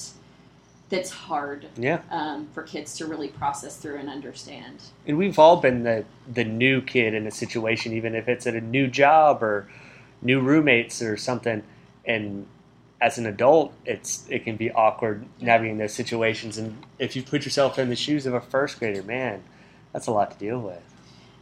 that's 0.89 1.09
hard 1.09 1.67
Yeah. 1.77 2.01
um, 2.11 2.47
for 2.53 2.61
kids 2.63 2.95
to 2.97 3.05
really 3.05 3.27
process 3.29 3.77
through 3.77 3.97
and 3.97 4.09
understand. 4.09 4.81
And 5.07 5.17
we've 5.17 5.39
all 5.39 5.57
been 5.57 5.83
the 5.83 6.05
the 6.31 6.43
new 6.43 6.81
kid 6.81 7.13
in 7.13 7.25
a 7.27 7.31
situation, 7.31 7.93
even 7.93 8.15
if 8.15 8.27
it's 8.27 8.45
at 8.45 8.53
a 8.55 8.61
new 8.61 8.87
job 8.87 9.41
or 9.43 9.67
new 10.21 10.39
roommates 10.39 11.01
or 11.01 11.17
something. 11.17 11.63
And 12.05 12.45
as 13.01 13.17
an 13.17 13.25
adult, 13.25 13.73
it's 13.85 14.25
it 14.29 14.43
can 14.43 14.55
be 14.55 14.71
awkward 14.71 15.25
navigating 15.41 15.77
those 15.79 15.93
situations. 15.93 16.57
And 16.57 16.77
if 16.99 17.15
you 17.15 17.23
put 17.23 17.43
yourself 17.45 17.79
in 17.79 17.89
the 17.89 17.95
shoes 17.95 18.25
of 18.25 18.33
a 18.33 18.41
first 18.41 18.79
grader, 18.79 19.03
man, 19.03 19.43
that's 19.91 20.07
a 20.07 20.11
lot 20.11 20.31
to 20.31 20.37
deal 20.37 20.59
with. 20.59 20.81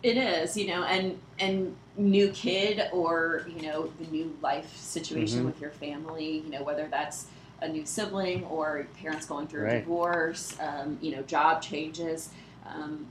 It 0.01 0.17
is, 0.17 0.55
you 0.57 0.67
know, 0.67 0.83
and 0.83 1.19
and 1.39 1.75
new 1.97 2.29
kid 2.31 2.81
or 2.93 3.45
you 3.55 3.63
know 3.67 3.91
the 3.99 4.07
new 4.07 4.35
life 4.41 4.75
situation 4.77 5.41
Mhm. 5.41 5.45
with 5.45 5.59
your 5.61 5.71
family, 5.71 6.37
you 6.45 6.49
know, 6.49 6.63
whether 6.63 6.87
that's 6.87 7.25
a 7.61 7.67
new 7.69 7.85
sibling 7.85 8.43
or 8.45 8.87
parents 9.01 9.25
going 9.25 9.47
through 9.47 9.67
a 9.67 9.79
divorce, 9.79 10.57
um, 10.59 10.97
you 11.01 11.15
know, 11.15 11.21
job 11.23 11.61
changes. 11.61 12.29
Um, 12.67 13.05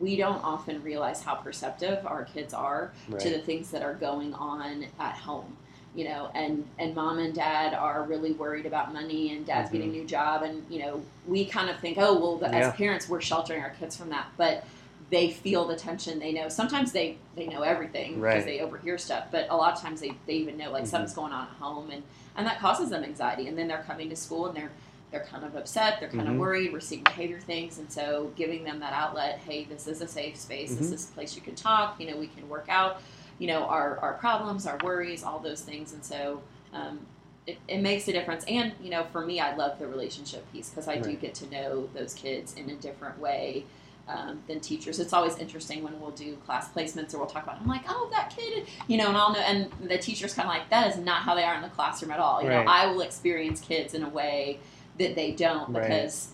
we 0.00 0.16
don't 0.16 0.42
often 0.42 0.82
realize 0.82 1.22
how 1.22 1.34
perceptive 1.34 2.06
our 2.06 2.24
kids 2.24 2.54
are 2.54 2.92
to 3.20 3.30
the 3.30 3.38
things 3.40 3.70
that 3.72 3.82
are 3.82 3.94
going 3.94 4.32
on 4.34 4.86
at 4.98 5.14
home. 5.14 5.56
You 5.94 6.04
know, 6.04 6.30
and 6.34 6.66
and 6.78 6.94
mom 6.94 7.18
and 7.18 7.34
dad 7.34 7.74
are 7.74 8.04
really 8.04 8.32
worried 8.32 8.64
about 8.64 8.94
money, 8.94 9.36
and 9.36 9.44
dad's 9.44 9.68
Mhm. 9.68 9.72
getting 9.72 9.88
a 9.90 9.92
new 9.92 10.04
job, 10.04 10.42
and 10.42 10.64
you 10.70 10.78
know, 10.78 11.02
we 11.26 11.44
kind 11.44 11.68
of 11.68 11.78
think, 11.80 11.98
oh 12.00 12.18
well, 12.18 12.36
the, 12.38 12.46
Yeah. 12.46 12.68
as 12.68 12.74
parents, 12.74 13.10
we're 13.10 13.20
sheltering 13.20 13.62
our 13.62 13.70
kids 13.78 13.94
from 13.94 14.08
that, 14.08 14.28
but 14.38 14.64
they 15.12 15.30
feel 15.30 15.66
the 15.66 15.76
tension. 15.76 16.18
They 16.18 16.32
know 16.32 16.48
sometimes 16.48 16.90
they 16.90 17.18
they 17.36 17.46
know 17.46 17.60
everything 17.62 18.14
because 18.14 18.32
Right. 18.34 18.44
they 18.46 18.60
overhear 18.60 18.96
stuff, 18.96 19.26
but 19.30 19.46
a 19.50 19.56
lot 19.56 19.74
of 19.74 19.80
times 19.80 20.00
they, 20.00 20.16
they 20.26 20.32
even 20.32 20.56
know 20.56 20.72
like 20.72 20.84
Mhm. 20.84 20.88
something's 20.88 21.12
going 21.12 21.32
on 21.34 21.46
at 21.48 21.52
home, 21.60 21.90
and 21.90 22.02
and 22.34 22.46
that 22.46 22.58
causes 22.58 22.88
them 22.88 23.04
anxiety. 23.04 23.46
And 23.46 23.56
then 23.56 23.68
they're 23.68 23.84
coming 23.86 24.08
to 24.08 24.16
school 24.16 24.46
and 24.46 24.56
they're 24.56 24.72
they're 25.10 25.26
kind 25.30 25.44
of 25.44 25.54
upset, 25.54 26.00
they're 26.00 26.08
kind 26.08 26.26
Mhm. 26.26 26.32
of 26.32 26.36
worried, 26.38 26.72
we're 26.72 26.80
seeing 26.80 27.04
behavior 27.04 27.38
things, 27.38 27.78
and 27.78 27.92
so 27.92 28.32
giving 28.36 28.64
them 28.64 28.80
that 28.80 28.94
outlet, 28.94 29.40
hey, 29.46 29.64
this 29.64 29.86
is 29.86 30.00
a 30.00 30.08
safe 30.08 30.38
space, 30.38 30.74
this 30.74 30.88
Mhm. 30.88 30.94
is 30.94 31.10
a 31.10 31.12
place 31.12 31.36
you 31.36 31.42
can 31.42 31.54
talk, 31.54 32.00
you 32.00 32.10
know, 32.10 32.16
we 32.16 32.28
can 32.28 32.48
work 32.48 32.64
out, 32.70 33.02
you 33.38 33.46
know, 33.46 33.64
our, 33.64 33.98
our 33.98 34.14
problems, 34.14 34.66
our 34.66 34.78
worries, 34.78 35.22
all 35.22 35.38
those 35.38 35.60
things, 35.60 35.92
and 35.92 36.02
so 36.02 36.40
um, 36.72 36.98
it, 37.46 37.58
it 37.68 37.82
makes 37.82 38.08
a 38.08 38.12
difference. 38.12 38.42
And, 38.48 38.72
you 38.82 38.88
know, 38.88 39.04
for 39.12 39.26
me, 39.26 39.38
I 39.38 39.54
love 39.54 39.78
the 39.78 39.86
relationship 39.86 40.50
piece 40.50 40.70
because 40.70 40.88
I 40.88 40.96
do 40.96 41.14
get 41.14 41.34
to 41.34 41.50
know 41.50 41.90
those 41.92 42.14
kids 42.14 42.54
in 42.54 42.70
a 42.70 42.76
different 42.76 43.18
way 43.18 43.66
um, 44.08 44.42
than 44.48 44.60
teachers. 44.60 44.98
It's 44.98 45.12
always 45.12 45.38
interesting 45.38 45.82
when 45.82 45.98
we'll 46.00 46.10
do 46.10 46.36
class 46.46 46.68
placements 46.70 47.14
or 47.14 47.18
we'll 47.18 47.26
talk 47.26 47.44
about. 47.44 47.60
I'm 47.60 47.68
like, 47.68 47.82
oh, 47.88 48.08
that 48.12 48.30
kid, 48.36 48.66
you 48.88 48.96
know, 48.98 49.08
and 49.08 49.16
I'll 49.16 49.32
know, 49.32 49.38
and 49.40 49.70
the 49.88 49.98
teacher's 49.98 50.34
kind 50.34 50.48
of 50.48 50.54
like, 50.54 50.68
that 50.70 50.88
is 50.88 50.98
not 50.98 51.22
how 51.22 51.34
they 51.34 51.44
are 51.44 51.54
in 51.54 51.62
the 51.62 51.68
classroom 51.68 52.10
at 52.10 52.18
all. 52.18 52.42
You 52.42 52.48
Right. 52.48 52.64
know, 52.64 52.70
I 52.70 52.86
will 52.86 53.00
experience 53.02 53.60
kids 53.60 53.94
in 53.94 54.02
a 54.02 54.08
way 54.08 54.58
that 54.98 55.14
they 55.14 55.30
don't 55.32 55.72
Right. 55.72 55.82
because 55.84 56.28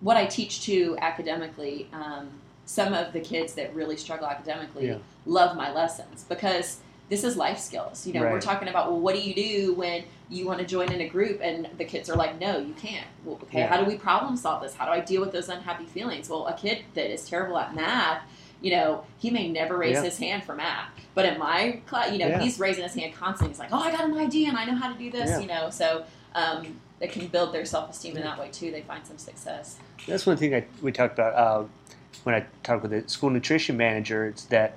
what 0.00 0.16
I 0.16 0.26
teach 0.26 0.62
to 0.66 0.96
academically, 1.00 1.88
um, 1.92 2.28
some 2.66 2.92
of 2.94 3.12
the 3.12 3.20
kids 3.20 3.54
that 3.54 3.74
really 3.74 3.96
struggle 3.96 4.26
academically 4.26 4.88
Yeah. 4.88 4.96
love 5.26 5.56
my 5.56 5.70
lessons 5.72 6.24
because 6.28 6.78
this 7.10 7.22
is 7.22 7.36
life 7.36 7.58
skills. 7.58 8.06
You 8.06 8.14
know, 8.14 8.22
we're 8.22 8.40
talking 8.40 8.68
about 8.68 8.90
well, 8.90 8.98
what 9.00 9.14
do 9.14 9.20
you 9.20 9.34
do 9.34 9.74
when 9.74 10.04
you 10.30 10.46
want 10.46 10.58
to 10.58 10.66
join 10.66 10.90
in 10.90 11.00
a 11.00 11.08
group 11.08 11.40
and 11.42 11.68
the 11.78 11.84
kids 11.84 12.08
are 12.08 12.16
like, 12.16 12.40
no, 12.40 12.58
you 12.58 12.72
can't. 12.74 13.06
Well, 13.24 13.38
okay, 13.42 13.58
Yeah. 13.60 13.66
how 13.68 13.76
do 13.76 13.84
we 13.84 13.96
problem 13.96 14.36
solve 14.36 14.62
this? 14.62 14.74
How 14.74 14.86
do 14.86 14.90
I 14.90 15.00
deal 15.00 15.20
with 15.20 15.32
those 15.32 15.48
unhappy 15.48 15.84
feelings? 15.86 16.28
Well, 16.28 16.46
a 16.46 16.54
kid 16.54 16.84
that 16.94 17.12
is 17.12 17.28
terrible 17.28 17.58
at 17.58 17.74
math, 17.74 18.22
you 18.60 18.70
know, 18.70 19.04
he 19.18 19.30
may 19.30 19.48
never 19.48 19.76
raise 19.76 19.96
Yeah. 19.96 20.02
his 20.04 20.18
hand 20.18 20.44
for 20.44 20.54
math, 20.54 20.88
but 21.14 21.26
in 21.26 21.38
my 21.38 21.80
class, 21.86 22.10
you 22.10 22.18
know, 22.18 22.28
Yeah. 22.28 22.40
he's 22.40 22.58
raising 22.58 22.82
his 22.84 22.94
hand 22.94 23.14
constantly. 23.14 23.50
He's 23.52 23.58
like, 23.58 23.68
oh, 23.72 23.78
I 23.78 23.92
got 23.92 24.04
an 24.04 24.16
idea 24.16 24.48
and 24.48 24.56
I 24.56 24.64
know 24.64 24.74
how 24.74 24.90
to 24.90 24.98
do 24.98 25.10
this. 25.10 25.40
You 25.40 25.46
know, 25.46 25.68
so 25.70 26.04
um, 26.34 26.80
it 27.00 27.12
can 27.12 27.26
build 27.26 27.52
their 27.52 27.64
self 27.66 27.90
esteem 27.90 28.16
in 28.16 28.22
that 28.22 28.38
way 28.38 28.48
too. 28.50 28.70
They 28.70 28.82
find 28.82 29.06
some 29.06 29.18
success. 29.18 29.78
That's 30.08 30.24
one 30.26 30.36
thing 30.38 30.54
I, 30.54 30.64
we 30.80 30.90
talked 30.90 31.12
about 31.14 31.34
uh, 31.34 31.64
when 32.22 32.34
I 32.34 32.46
talked 32.62 32.82
with 32.82 32.90
the 32.92 33.06
school 33.08 33.28
nutrition 33.30 33.76
manager. 33.76 34.26
It's 34.26 34.44
that 34.46 34.76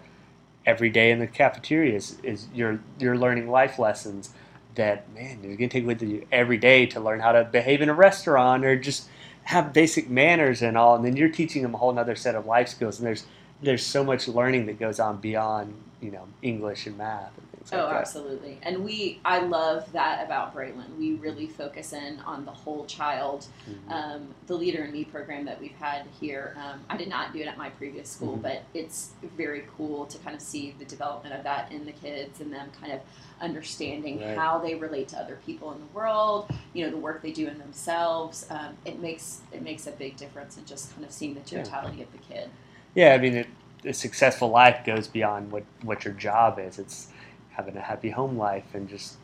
every 0.65 0.89
day 0.89 1.11
in 1.11 1.19
the 1.19 1.27
cafeteria 1.27 1.95
is, 1.95 2.17
is 2.23 2.47
you're 2.53 2.79
you're 2.99 3.17
learning 3.17 3.49
life 3.49 3.79
lessons 3.79 4.31
that 4.77 5.13
man 5.13 5.39
you're 5.43 5.55
gonna 5.55 5.67
take 5.67 5.85
with 5.85 6.01
you 6.01 6.25
every 6.31 6.57
day 6.57 6.85
to 6.87 6.99
learn 6.99 7.19
how 7.19 7.33
to 7.33 7.43
behave 7.43 7.81
in 7.81 7.89
a 7.89 7.93
restaurant 7.93 8.65
or 8.65 8.77
just 8.77 9.09
have 9.47 9.71
basic 9.71 10.09
manners 10.09 10.61
and 10.61 10.77
all. 10.77 10.95
And 10.95 11.05
then 11.05 11.15
you're 11.15 11.29
teaching 11.29 11.61
them 11.61 11.73
a 11.73 11.77
whole 11.77 11.97
other 11.97 12.15
set 12.15 12.35
of 12.35 12.45
life 12.45 12.67
skills. 12.67 12.99
And 12.99 13.07
there's 13.07 13.25
there's 13.61 13.85
so 13.85 14.03
much 14.03 14.27
learning 14.27 14.65
that 14.67 14.79
goes 14.79 14.99
on 14.99 15.17
beyond 15.17 15.73
you 16.01 16.11
know 16.11 16.27
English 16.41 16.85
and 16.85 16.97
math 16.97 17.31
things 17.69 17.79
like 17.79 17.89
Oh, 17.89 17.93
that. 17.93 17.99
absolutely. 18.01 18.57
And 18.63 18.83
we, 18.83 19.19
I 19.25 19.39
love 19.39 19.91
that 19.93 20.25
about 20.25 20.55
Braelinn. 20.55 20.97
We 20.97 21.13
really 21.15 21.47
focus 21.47 21.93
in 21.93 22.19
on 22.21 22.45
the 22.45 22.51
whole 22.51 22.85
child. 22.85 23.45
Mhm. 23.69 23.91
Um, 23.91 24.27
the 24.47 24.55
Leader 24.55 24.83
in 24.85 24.91
Me 24.91 25.03
program 25.03 25.45
that 25.45 25.59
we've 25.59 25.75
had 25.75 26.05
here, 26.19 26.55
um, 26.57 26.79
I 26.89 26.97
did 26.97 27.09
not 27.09 27.33
do 27.33 27.39
it 27.39 27.47
at 27.47 27.57
my 27.57 27.69
previous 27.71 28.09
school, 28.09 28.37
Mhm. 28.37 28.41
but 28.41 28.63
it's 28.73 29.11
very 29.35 29.65
cool 29.77 30.05
to 30.05 30.17
kind 30.19 30.35
of 30.35 30.41
see 30.41 30.73
the 30.79 30.85
development 30.85 31.35
of 31.35 31.43
that 31.43 31.71
in 31.71 31.85
the 31.85 31.91
kids 31.91 32.39
and 32.41 32.53
them 32.53 32.71
kind 32.79 32.93
of 32.93 33.01
understanding 33.41 34.19
Right. 34.19 34.37
how 34.37 34.57
they 34.59 34.75
relate 34.75 35.09
to 35.09 35.17
other 35.19 35.37
people 35.45 35.71
in 35.71 35.79
the 35.79 35.85
world. 35.93 36.49
You 36.73 36.85
know, 36.85 36.91
the 36.91 36.97
work 36.97 37.21
they 37.21 37.31
do 37.31 37.47
in 37.47 37.57
themselves. 37.59 38.47
Um, 38.49 38.77
it 38.85 38.99
makes 38.99 39.41
it 39.51 39.61
makes 39.61 39.87
a 39.87 39.91
big 39.91 40.15
difference 40.17 40.57
in 40.57 40.65
just 40.65 40.93
kind 40.93 41.05
of 41.05 41.11
seeing 41.11 41.33
the 41.35 41.41
Yeah. 41.55 41.63
totality 41.63 42.01
of 42.01 42.11
the 42.11 42.17
kid. 42.19 42.49
Yeah, 42.95 43.13
I 43.13 43.17
mean, 43.19 43.35
it, 43.35 43.47
a 43.85 43.93
successful 43.93 44.49
life 44.49 44.83
goes 44.85 45.07
beyond 45.07 45.51
what, 45.51 45.63
what 45.83 46.03
your 46.03 46.13
job 46.15 46.57
is. 46.59 46.79
It's 46.79 47.09
having 47.57 47.75
a 47.75 47.81
happy 47.81 48.09
home 48.11 48.37
life 48.37 48.63
and 48.75 48.87
just 48.87 49.17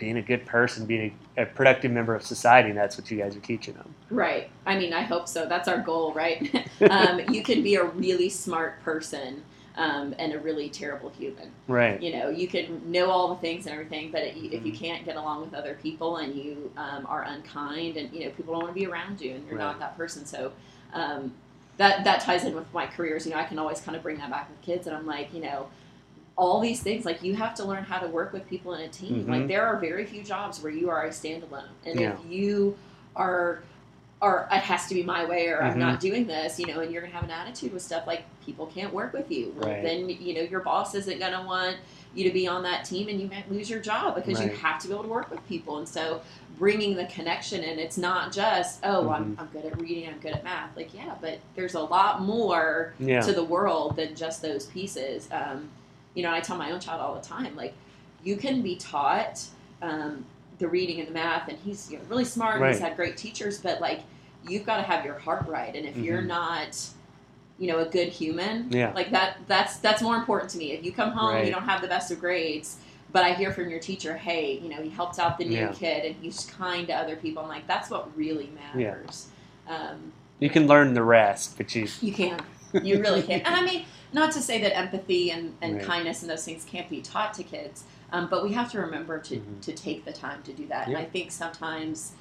being 0.00 0.16
a 0.18 0.22
good 0.22 0.44
person, 0.44 0.84
being 0.84 1.16
a, 1.36 1.42
a 1.42 1.46
productive 1.46 1.90
member 1.90 2.14
of 2.14 2.22
society. 2.22 2.68
And 2.68 2.78
that's 2.78 2.98
what 2.98 3.10
you 3.10 3.18
guys 3.18 3.36
are 3.36 3.40
teaching 3.40 3.74
them. 3.74 3.94
Right. 4.10 4.50
I 4.66 4.76
mean, 4.78 4.92
I 4.92 5.02
hope 5.02 5.26
so. 5.28 5.46
That's 5.46 5.68
our 5.68 5.78
goal, 5.78 6.12
right? 6.12 6.54
um, 6.90 7.20
you 7.30 7.42
can 7.42 7.62
be 7.62 7.76
a 7.76 7.84
really 7.84 8.28
smart 8.28 8.82
person 8.82 9.42
um, 9.76 10.14
and 10.18 10.32
a 10.32 10.38
really 10.40 10.68
terrible 10.68 11.10
human. 11.10 11.50
Right. 11.68 12.02
You 12.02 12.12
know, 12.18 12.28
you 12.30 12.48
can 12.48 12.90
know 12.90 13.10
all 13.10 13.28
the 13.34 13.40
things 13.40 13.66
and 13.66 13.72
everything, 13.72 14.10
but 14.10 14.22
it, 14.22 14.36
if 14.36 14.66
you 14.66 14.72
can't 14.72 15.04
get 15.04 15.16
along 15.16 15.40
with 15.42 15.54
other 15.54 15.78
people 15.80 16.16
and 16.16 16.34
you 16.34 16.70
um, 16.76 17.06
are 17.06 17.22
unkind 17.22 17.96
and 17.96 18.12
you 18.12 18.24
know 18.24 18.30
people 18.30 18.54
don't 18.54 18.64
want 18.64 18.74
to 18.74 18.80
be 18.80 18.86
around 18.86 19.20
you 19.20 19.32
and 19.34 19.46
you're 19.46 19.56
Right. 19.56 19.64
not 19.64 19.78
that 19.78 19.96
person, 19.96 20.26
so 20.26 20.52
um, 20.92 21.32
that 21.76 22.02
that 22.04 22.20
ties 22.22 22.44
in 22.44 22.54
with 22.56 22.72
my 22.74 22.86
careers. 22.86 23.24
You 23.24 23.32
know, 23.32 23.38
I 23.38 23.44
can 23.44 23.58
always 23.58 23.80
kind 23.80 23.96
of 23.96 24.02
bring 24.02 24.18
that 24.18 24.30
back 24.30 24.48
with 24.50 24.60
kids, 24.62 24.86
and 24.88 24.96
I'm 24.96 25.06
like, 25.06 25.32
you 25.32 25.40
know. 25.40 25.68
All 26.38 26.60
these 26.60 26.80
things, 26.80 27.04
like 27.04 27.20
you 27.24 27.34
have 27.34 27.52
to 27.56 27.64
learn 27.64 27.82
how 27.82 27.98
to 27.98 28.06
work 28.06 28.32
with 28.32 28.48
people 28.48 28.72
in 28.74 28.82
a 28.82 28.88
team. 28.88 29.24
Mhm. 29.24 29.28
Like 29.28 29.48
there 29.48 29.66
are 29.66 29.76
very 29.76 30.06
few 30.06 30.22
jobs 30.22 30.62
where 30.62 30.70
you 30.70 30.88
are 30.88 31.04
a 31.04 31.08
standalone, 31.08 31.64
and 31.84 31.98
Yeah. 31.98 32.12
if 32.12 32.18
you 32.30 32.78
are 33.16 33.58
or 34.20 34.48
it 34.50 34.58
has 34.58 34.88
to 34.88 34.94
be 34.96 35.02
my 35.04 35.24
way 35.24 35.46
or 35.46 35.62
I'm 35.62 35.74
Mhm. 35.74 35.78
not 35.78 36.00
doing 36.00 36.26
this, 36.26 36.58
you 36.58 36.66
know, 36.66 36.80
and 36.80 36.90
you're 36.92 37.02
gonna 37.02 37.12
have 37.14 37.22
an 37.22 37.30
attitude 37.30 37.72
with 37.72 37.82
stuff 37.82 38.04
like 38.04 38.22
people 38.44 38.66
can't 38.66 38.92
work 38.92 39.12
with 39.12 39.30
you. 39.30 39.52
Right. 39.56 39.80
then 39.82 40.08
you 40.08 40.34
know 40.34 40.40
your 40.42 40.58
boss 40.60 40.94
isn't 40.96 41.18
gonna 41.20 41.44
want 41.46 41.76
you 42.14 42.24
to 42.24 42.30
be 42.30 42.46
on 42.48 42.62
that 42.64 42.84
team, 42.84 43.08
and 43.08 43.20
you 43.20 43.28
might 43.28 43.48
lose 43.50 43.68
your 43.70 43.78
job 43.80 44.14
because 44.16 44.40
you 44.40 44.48
have 44.48 44.80
to 44.82 44.88
be 44.88 44.94
able 44.94 45.04
to 45.04 45.08
work 45.10 45.30
with 45.30 45.44
people. 45.48 45.78
And 45.78 45.88
so 45.88 46.20
bringing 46.58 46.94
the 46.96 47.04
connection 47.06 47.62
and 47.62 47.78
it's 47.80 47.96
not 47.98 48.32
just 48.32 48.80
oh 48.84 49.08
I'm, 49.10 49.36
Mhm. 49.36 49.40
I'm 49.40 49.46
good 49.52 49.64
at 49.66 49.80
reading, 49.80 50.08
I'm 50.08 50.18
good 50.20 50.32
at 50.34 50.42
math. 50.44 50.76
Like 50.76 50.92
yeah, 50.94 51.14
but 51.20 51.38
there's 51.56 51.74
a 51.74 51.82
lot 51.82 52.22
more 52.22 52.94
Yeah. 53.00 53.20
to 53.22 53.32
the 53.32 53.44
world 53.44 53.94
than 53.96 54.14
just 54.16 54.40
those 54.42 54.66
pieces. 54.66 55.28
Um, 55.32 55.68
you 56.14 56.22
know, 56.22 56.32
I 56.32 56.40
tell 56.40 56.56
my 56.56 56.70
own 56.72 56.80
child 56.80 57.00
all 57.00 57.14
the 57.14 57.20
time, 57.26 57.54
like 57.56 57.74
you 58.24 58.36
can 58.36 58.62
be 58.62 58.76
taught 58.76 59.44
um, 59.82 60.24
the 60.58 60.68
reading 60.68 60.98
and 60.98 61.08
the 61.08 61.12
math, 61.12 61.48
and 61.48 61.58
he's 61.58 61.90
you 61.90 61.98
know, 61.98 62.04
really 62.08 62.24
smart. 62.24 62.60
and 62.60 62.66
He's 62.70 62.80
had 62.80 62.96
great 62.96 63.16
teachers, 63.16 63.60
but 63.60 63.80
like 63.80 64.00
you've 64.48 64.66
got 64.66 64.76
to 64.78 64.82
have 64.82 65.04
your 65.04 65.18
heart 65.18 65.46
right, 65.46 65.74
and 65.74 65.86
if 65.86 65.96
you're 65.96 66.22
Mhm. 66.22 66.26
not, 66.26 66.78
you 67.58 67.66
know, 67.68 67.78
a 67.80 67.84
good 67.86 68.08
human, 68.08 68.70
Yeah. 68.70 68.92
like 68.94 69.10
that, 69.10 69.36
that's 69.46 69.76
that's 69.78 70.02
more 70.02 70.16
important 70.16 70.50
to 70.52 70.58
me. 70.58 70.72
If 70.72 70.84
you 70.84 70.92
come 70.92 71.10
home, 71.12 71.34
Right. 71.34 71.46
you 71.46 71.52
don't 71.52 71.64
have 71.64 71.80
the 71.82 71.88
best 71.88 72.10
of 72.10 72.20
grades. 72.20 72.76
But 73.10 73.24
I 73.24 73.32
hear 73.32 73.50
from 73.52 73.70
your 73.70 73.78
teacher, 73.80 74.18
hey, 74.18 74.58
you 74.62 74.68
know, 74.68 74.82
he 74.82 74.90
helped 74.90 75.18
out 75.18 75.38
the 75.38 75.44
new 75.46 75.56
Yeah. 75.56 75.72
kid 75.72 76.04
and 76.04 76.14
he's 76.20 76.44
kind 76.44 76.86
to 76.88 76.92
other 76.94 77.16
people. 77.16 77.42
I'm 77.42 77.48
like, 77.48 77.66
that's 77.66 77.88
what 77.88 78.14
really 78.14 78.50
matters. 78.74 79.28
Um, 79.66 80.12
You 80.40 80.50
can 80.50 80.66
learn 80.66 80.92
the 80.92 81.02
rest, 81.02 81.56
but 81.56 81.74
you. 81.74 81.88
you 82.02 82.12
can. 82.12 82.38
You 82.82 83.00
really 83.00 83.22
can. 83.22 83.40
And 83.40 83.54
I 83.56 83.62
mean, 83.64 83.86
not 84.12 84.32
to 84.32 84.40
say 84.40 84.60
that 84.62 84.76
empathy 84.76 85.30
and, 85.30 85.54
and 85.60 85.76
Right. 85.76 85.84
kindness 85.84 86.22
and 86.22 86.30
those 86.30 86.44
things 86.44 86.64
can't 86.64 86.88
be 86.88 87.00
taught 87.00 87.34
to 87.34 87.42
kids, 87.42 87.84
um, 88.12 88.28
but 88.28 88.42
we 88.42 88.52
have 88.54 88.70
to 88.72 88.80
remember 88.80 89.18
to, 89.18 89.36
Mhm. 89.36 89.60
to 89.62 89.72
take 89.72 90.04
the 90.04 90.12
time 90.12 90.42
to 90.44 90.52
do 90.52 90.66
that. 90.68 90.88
Yeah. 90.88 90.96
And 90.96 91.06
I 91.06 91.08
think 91.08 91.30
sometimes 91.30 92.12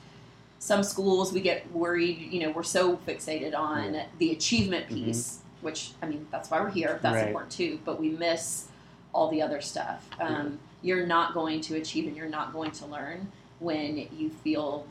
some 0.60 0.84
schools 0.84 1.32
we 1.32 1.40
get 1.42 1.72
worried, 1.72 2.18
you 2.32 2.40
know, 2.42 2.52
we're 2.52 2.64
so 2.64 2.98
fixated 2.98 3.56
on 3.56 3.94
Yeah. 3.94 4.06
the 4.18 4.32
achievement 4.32 4.88
Mhm. 4.90 4.94
piece, 5.06 5.40
which, 5.62 5.92
I 6.02 6.08
mean, 6.08 6.28
that's 6.32 6.50
why 6.50 6.60
we're 6.60 6.72
here. 6.72 7.00
That's 7.02 7.16
Right. 7.16 7.28
important 7.28 7.52
too, 7.52 7.80
but 7.86 8.00
we 8.00 8.10
miss 8.10 8.68
all 9.14 9.30
the 9.30 9.42
other 9.42 9.62
stuff. 9.62 10.08
Um, 10.20 10.60
You're 10.84 11.08
not 11.08 11.34
going 11.34 11.60
to 11.62 11.76
achieve 11.76 12.06
and 12.06 12.16
you're 12.16 12.30
not 12.30 12.54
going 12.54 12.70
to 12.70 12.86
learn 12.86 13.32
when 13.60 14.08
you 14.16 14.30
feel 14.30 14.86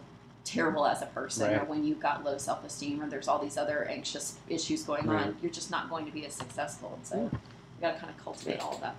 terrible 0.47 0.87
as 0.87 1.03
a 1.03 1.07
person 1.07 1.53
or 1.55 1.65
when 1.65 1.85
you've 1.85 2.01
got 2.01 2.25
low 2.25 2.39
self 2.39 2.65
esteem 2.65 3.03
or 3.03 3.09
there's 3.11 3.29
all 3.29 3.39
these 3.39 3.59
other 3.59 3.85
anxious 3.91 4.37
issues 4.49 4.85
going 4.85 5.07
Right. 5.07 5.27
on, 5.27 5.37
you're 5.43 5.51
just 5.51 5.71
not 5.71 5.91
going 5.91 6.07
to 6.07 6.13
be 6.13 6.25
as 6.25 6.33
successful. 6.33 6.93
And 6.97 7.05
so 7.07 7.17
Yeah. 7.17 7.23
you 7.25 7.31
got 7.81 7.95
to 7.95 7.99
kind 8.01 8.11
of 8.11 8.23
cultivate 8.25 8.61
all 8.61 8.75
of 8.75 8.81
that. 8.81 8.95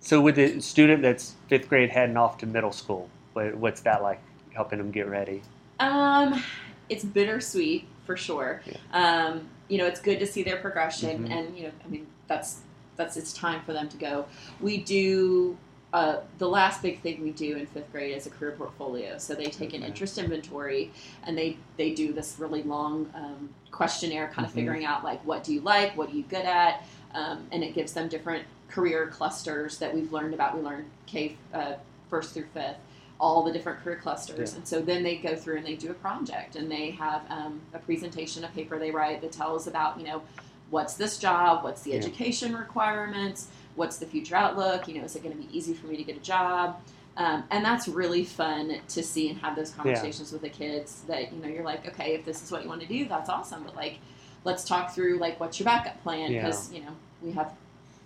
So 0.00 0.20
with 0.20 0.36
the 0.36 0.60
student 0.60 1.02
that's 1.02 1.34
fifth 1.48 1.68
grade 1.68 1.88
heading 1.90 2.18
off 2.18 2.36
to 2.38 2.46
middle 2.46 2.72
school, 2.72 3.08
what's 3.32 3.80
that 3.80 4.02
like? 4.02 4.20
Helping 4.52 4.78
them 4.78 4.92
get 4.92 5.08
ready. 5.08 5.42
Um, 5.80 6.40
it's 6.88 7.02
bittersweet 7.04 7.88
for 8.06 8.16
sure. 8.16 8.62
Yeah. 8.66 8.76
Um, 8.92 9.48
you 9.68 9.78
know, 9.78 9.86
it's 9.86 10.00
good 10.00 10.20
to 10.20 10.26
see 10.26 10.42
their 10.44 10.58
progression, 10.58 11.26
Mhm. 11.26 11.30
and 11.32 11.56
you 11.56 11.64
know, 11.64 11.70
I 11.84 11.88
mean, 11.88 12.06
that's 12.28 12.60
that's 12.96 13.16
it's 13.16 13.32
time 13.32 13.62
for 13.62 13.72
them 13.72 13.88
to 13.88 13.96
go. 13.96 14.26
We 14.60 14.76
do. 14.78 15.56
Uh, 15.94 16.20
the 16.38 16.48
last 16.48 16.82
big 16.82 17.00
thing 17.02 17.22
we 17.22 17.30
do 17.30 17.56
in 17.56 17.66
fifth 17.66 17.90
grade 17.92 18.16
is 18.16 18.26
a 18.26 18.30
career 18.30 18.50
portfolio. 18.50 19.16
So 19.16 19.32
they 19.32 19.44
take 19.44 19.74
an 19.74 19.84
interest 19.84 20.18
inventory, 20.18 20.90
and 21.22 21.38
they 21.38 21.56
they 21.76 21.94
do 21.94 22.12
this 22.12 22.34
really 22.36 22.64
long 22.64 23.08
um, 23.14 23.48
questionnaire, 23.70 24.26
kind 24.34 24.44
of 24.44 24.50
Mhm. 24.50 24.56
figuring 24.56 24.84
out 24.84 25.04
like 25.04 25.24
what 25.24 25.44
do 25.44 25.54
you 25.54 25.60
like, 25.60 25.96
what 25.96 26.10
are 26.10 26.16
you 26.16 26.24
good 26.24 26.46
at, 26.46 26.82
um, 27.14 27.46
and 27.52 27.62
it 27.62 27.74
gives 27.76 27.92
them 27.92 28.08
different 28.08 28.44
career 28.68 29.06
clusters 29.06 29.78
that 29.78 29.94
we've 29.94 30.12
learned 30.12 30.34
about. 30.34 30.56
We 30.56 30.62
learned 30.62 30.90
K 31.06 31.36
uh, 31.54 31.74
first 32.10 32.34
through 32.34 32.46
fifth, 32.52 32.78
all 33.20 33.44
the 33.44 33.52
different 33.52 33.78
career 33.84 34.00
clusters, 34.02 34.50
Yeah. 34.50 34.56
and 34.56 34.66
so 34.66 34.80
then 34.80 35.04
they 35.04 35.14
go 35.18 35.36
through 35.36 35.58
and 35.58 35.64
they 35.66 35.76
do 35.76 35.92
a 35.92 35.94
project, 35.94 36.56
and 36.56 36.68
they 36.68 36.90
have 36.90 37.22
um, 37.30 37.60
a 37.72 37.78
presentation, 37.78 38.42
a 38.42 38.48
paper 38.48 38.80
they 38.80 38.90
write 38.90 39.20
that 39.20 39.30
tells 39.30 39.68
about 39.68 40.00
you 40.00 40.06
know 40.08 40.22
what's 40.70 40.94
this 40.94 41.18
job, 41.18 41.62
what's 41.62 41.82
the 41.82 41.90
Yeah. 41.92 41.98
education 41.98 42.56
requirements, 42.56 43.46
what's 43.76 43.96
the 43.98 44.06
future 44.06 44.36
outlook, 44.36 44.86
you 44.88 44.98
know, 44.98 45.04
is 45.04 45.16
it 45.16 45.22
going 45.22 45.36
to 45.36 45.42
be 45.42 45.56
easy 45.56 45.74
for 45.74 45.86
me 45.86 45.96
to 45.96 46.04
get 46.04 46.16
a 46.16 46.20
job? 46.20 46.80
Um, 47.16 47.44
and 47.50 47.64
that's 47.64 47.86
really 47.86 48.24
fun 48.24 48.80
to 48.88 49.02
see 49.02 49.30
and 49.30 49.38
have 49.40 49.54
those 49.54 49.70
conversations 49.70 50.32
with 50.32 50.42
the 50.42 50.48
kids 50.48 51.02
that, 51.06 51.32
you 51.32 51.40
know, 51.40 51.48
you're 51.48 51.64
like, 51.64 51.86
okay, 51.86 52.14
if 52.14 52.24
this 52.24 52.42
is 52.42 52.50
what 52.50 52.62
you 52.62 52.68
want 52.68 52.80
to 52.80 52.88
do, 52.88 53.06
that's 53.06 53.28
awesome. 53.28 53.62
But 53.62 53.76
like, 53.76 53.98
let's 54.44 54.64
talk 54.64 54.92
through 54.94 55.18
like, 55.18 55.38
what's 55.38 55.60
your 55.60 55.64
backup 55.64 56.02
plan? 56.02 56.32
Yeah. 56.32 56.42
Because, 56.42 56.72
you 56.72 56.80
know, 56.80 56.90
we 57.22 57.30
have 57.32 57.52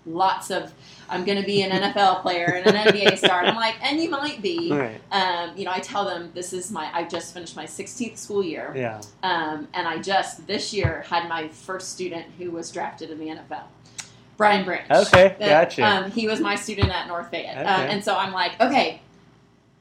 lots 0.07 0.51
of 0.51 0.73
I'm 1.09 1.25
going 1.25 1.39
to 1.41 1.45
be 1.47 1.63
an 1.63 1.71
NFL 1.71 2.23
player 2.23 2.47
and 2.47 2.67
an 2.67 2.87
NBA 2.87 3.19
star. 3.25 3.41
And 3.41 3.49
I'm 3.49 3.57
like, 3.57 3.77
and 3.83 4.01
you 4.01 4.11
might 4.11 4.41
be. 4.43 4.71
Right. 4.73 5.01
Um, 5.11 5.57
you 5.57 5.65
know, 5.65 5.73
I 5.73 5.81
tell 5.81 6.05
them 6.05 6.31
this 6.35 6.53
is 6.53 6.71
my 6.71 6.91
I 6.95 7.05
just 7.05 7.33
finished 7.35 7.57
my 7.57 7.65
16th 7.65 8.19
school 8.19 8.43
year, 8.43 8.73
Yeah. 8.77 9.01
um, 9.23 9.69
and 9.75 9.87
I 9.89 9.99
just 9.99 10.47
this 10.47 10.73
year 10.73 11.05
had 11.09 11.29
my 11.29 11.49
first 11.49 11.91
student 11.93 12.27
who 12.39 12.51
was 12.51 12.71
drafted 12.71 13.11
in 13.11 13.19
the 13.19 13.27
NFL. 13.27 13.63
Brian 14.39 14.65
Branch. 14.65 14.89
Okay, 14.91 15.35
Uh, 15.41 15.47
gotcha. 15.47 15.85
Um, 15.85 16.11
he 16.11 16.27
was 16.27 16.41
my 16.41 16.55
student 16.55 16.91
at 16.91 17.07
North 17.09 17.29
Fayette, 17.29 17.59
um, 17.67 17.81
and 17.91 18.03
so 18.03 18.17
I'm 18.17 18.33
like, 18.33 18.59
okay, 18.61 19.03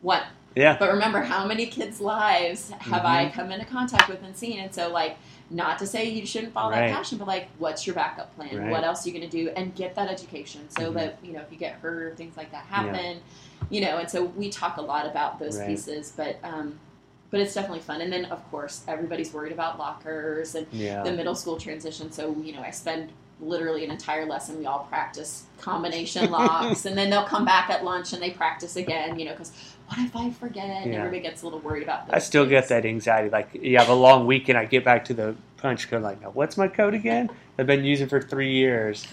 what? 0.02 0.24
Yeah. 0.56 0.76
But 0.80 0.92
remember, 0.92 1.22
how 1.22 1.46
many 1.46 1.68
kids' 1.68 2.02
lives 2.02 2.72
have 2.72 3.06
I 3.06 3.30
come 3.30 3.52
into 3.52 3.66
contact 3.66 4.10
with 4.10 4.24
and 4.24 4.36
seen? 4.36 4.60
And 4.60 4.74
so, 4.74 4.90
like, 4.90 5.16
not 5.52 5.78
to 5.78 5.86
say 5.86 6.10
you 6.10 6.26
shouldn't 6.26 6.52
follow 6.52 6.72
Right. 6.72 6.88
that 6.90 6.96
passion, 6.96 7.20
but 7.20 7.28
like, 7.28 7.48
what's 7.60 7.86
your 7.86 7.94
backup 7.94 8.36
plan? 8.36 8.58
Right. 8.58 8.72
What 8.72 8.84
else 8.84 9.06
are 9.06 9.10
you 9.10 9.18
going 9.18 9.30
to 9.30 9.38
do? 9.44 9.52
And 9.56 9.76
get 9.76 9.94
that 9.94 10.10
education 10.10 10.68
so 10.72 10.90
Mhm. 10.92 10.94
that 10.96 11.18
you 11.24 11.32
know 11.34 11.42
if 11.42 11.52
you 11.52 11.58
get 11.60 11.74
hurt 11.74 12.02
or 12.02 12.16
things 12.16 12.36
like 12.36 12.52
that 12.52 12.66
happen, 12.66 13.22
you 13.70 13.82
know. 13.82 14.00
And 14.00 14.10
so 14.10 14.24
we 14.26 14.50
talk 14.50 14.78
a 14.78 14.82
lot 14.82 15.06
about 15.06 15.38
those 15.38 15.60
Right. 15.60 15.68
pieces, 15.68 16.12
but 16.18 16.38
um, 16.44 16.80
but 17.30 17.40
it's 17.40 17.54
definitely 17.54 17.82
fun. 17.82 18.02
And 18.02 18.12
then 18.12 18.26
of 18.26 18.44
course 18.50 18.84
everybody's 18.88 19.32
worried 19.32 19.52
about 19.54 19.78
lockers 19.78 20.56
and 20.56 20.66
Yeah. 20.72 21.04
the 21.04 21.12
middle 21.12 21.36
school 21.36 21.58
transition. 21.58 22.12
So 22.12 22.36
you 22.44 22.54
know, 22.54 22.62
I 22.64 22.72
spend 22.72 23.12
literally 23.40 23.84
an 23.86 23.92
entire 23.92 24.26
lesson. 24.26 24.58
We 24.60 24.66
all 24.66 24.86
practice 24.90 25.44
combination 25.60 26.32
locks, 26.32 26.86
and 26.86 26.98
then 26.98 27.10
they'll 27.10 27.24
come 27.26 27.46
back 27.46 27.70
at 27.70 27.84
lunch 27.84 28.14
and 28.14 28.22
they 28.22 28.32
practice 28.32 28.76
again. 28.76 29.18
You 29.20 29.26
know, 29.26 29.32
because 29.32 29.52
what 29.88 30.00
if 30.00 30.16
I 30.16 30.32
forget? 30.32 30.66
And 30.84 30.94
Yeah. 30.94 31.00
everybody 31.00 31.22
gets 31.22 31.42
a 31.42 31.46
little 31.46 31.60
worried 31.60 31.84
about. 31.84 32.08
that 32.08 32.16
I 32.16 32.20
still 32.20 32.46
get 32.46 32.68
that 32.70 32.86
anxiety. 32.86 33.30
Like 33.30 33.50
you 33.54 33.78
have 33.78 33.90
a 33.90 33.94
long 33.96 34.26
weekend, 34.26 34.58
I 34.58 34.66
get 34.66 34.84
back 34.84 35.06
to 35.06 35.14
the 35.14 35.36
punch 35.58 35.90
code. 35.90 36.04
Like, 36.04 36.22
now 36.22 36.30
what's 36.32 36.58
my 36.58 36.68
code 36.68 36.94
again? 36.94 37.30
I've 37.60 37.68
been 37.68 37.84
using 37.84 38.08
for 38.08 38.22
three 38.22 38.54
years. 38.54 39.06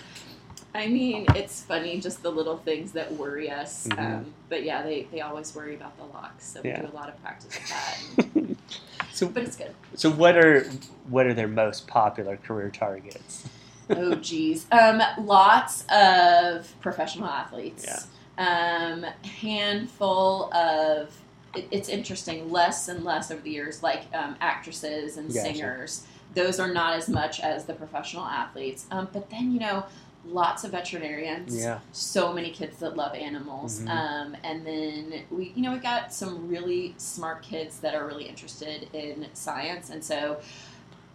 I 0.76 0.88
mean, 0.88 1.26
it's 1.36 1.62
funny 1.62 2.00
just 2.00 2.22
the 2.24 2.30
little 2.32 2.56
things 2.58 2.90
that 2.92 3.12
worry 3.12 3.48
us. 3.48 3.86
Mhm. 3.86 3.98
Um, 3.98 4.34
but 4.48 4.64
yeah, 4.64 4.82
they, 4.82 5.06
they 5.12 5.20
always 5.20 5.54
worry 5.54 5.76
about 5.76 5.96
the 5.96 6.02
locks, 6.04 6.44
so 6.44 6.60
we 6.62 6.70
Yeah. 6.70 6.80
do 6.82 6.88
a 6.88 6.96
lot 6.96 7.08
of 7.08 7.22
practice 7.22 7.56
with 7.56 7.68
that. 7.68 8.56
So, 9.12 9.28
but 9.28 9.44
it's 9.44 9.54
good. 9.54 9.72
so 9.94 10.10
what 10.10 10.36
are 10.36 10.64
what 11.08 11.24
are 11.26 11.34
their 11.34 11.46
most 11.46 11.86
popular 11.86 12.36
career 12.36 12.68
targets? 12.68 13.46
Oh 13.90 14.14
geez, 14.14 14.66
um, 14.72 15.02
lots 15.24 15.84
of 15.92 16.74
professional 16.80 17.26
athletes. 17.28 17.84
Yeah. 17.86 18.00
Um, 18.38 19.04
handful 19.24 20.52
of. 20.54 21.14
It, 21.54 21.68
it's 21.70 21.88
interesting. 21.88 22.50
Less 22.50 22.88
and 22.88 23.04
less 23.04 23.30
over 23.30 23.40
the 23.40 23.50
years, 23.50 23.82
like 23.82 24.04
um, 24.14 24.36
actresses 24.40 25.16
and 25.16 25.28
Gotcha. 25.28 25.40
singers. 25.40 26.06
Those 26.34 26.58
are 26.58 26.72
not 26.72 26.94
as 26.94 27.08
much 27.08 27.38
as 27.40 27.64
the 27.66 27.74
professional 27.74 28.24
athletes. 28.24 28.86
Um, 28.90 29.08
but 29.12 29.30
then 29.30 29.52
you 29.52 29.60
know, 29.60 29.84
lots 30.26 30.64
of 30.64 30.72
veterinarians. 30.72 31.56
Yeah. 31.56 31.78
so 31.92 32.32
many 32.32 32.50
kids 32.50 32.78
that 32.78 32.96
love 32.96 33.14
animals. 33.14 33.80
Mhm. 33.80 33.88
Um, 33.90 34.36
and 34.42 34.66
then 34.66 35.22
we, 35.30 35.52
you 35.54 35.62
know, 35.62 35.72
we 35.72 35.78
got 35.78 36.12
some 36.12 36.48
really 36.48 36.94
smart 36.96 37.42
kids 37.42 37.78
that 37.80 37.94
are 37.94 38.06
really 38.06 38.24
interested 38.24 38.88
in 38.92 39.26
science, 39.34 39.90
and 39.90 40.02
so 40.02 40.38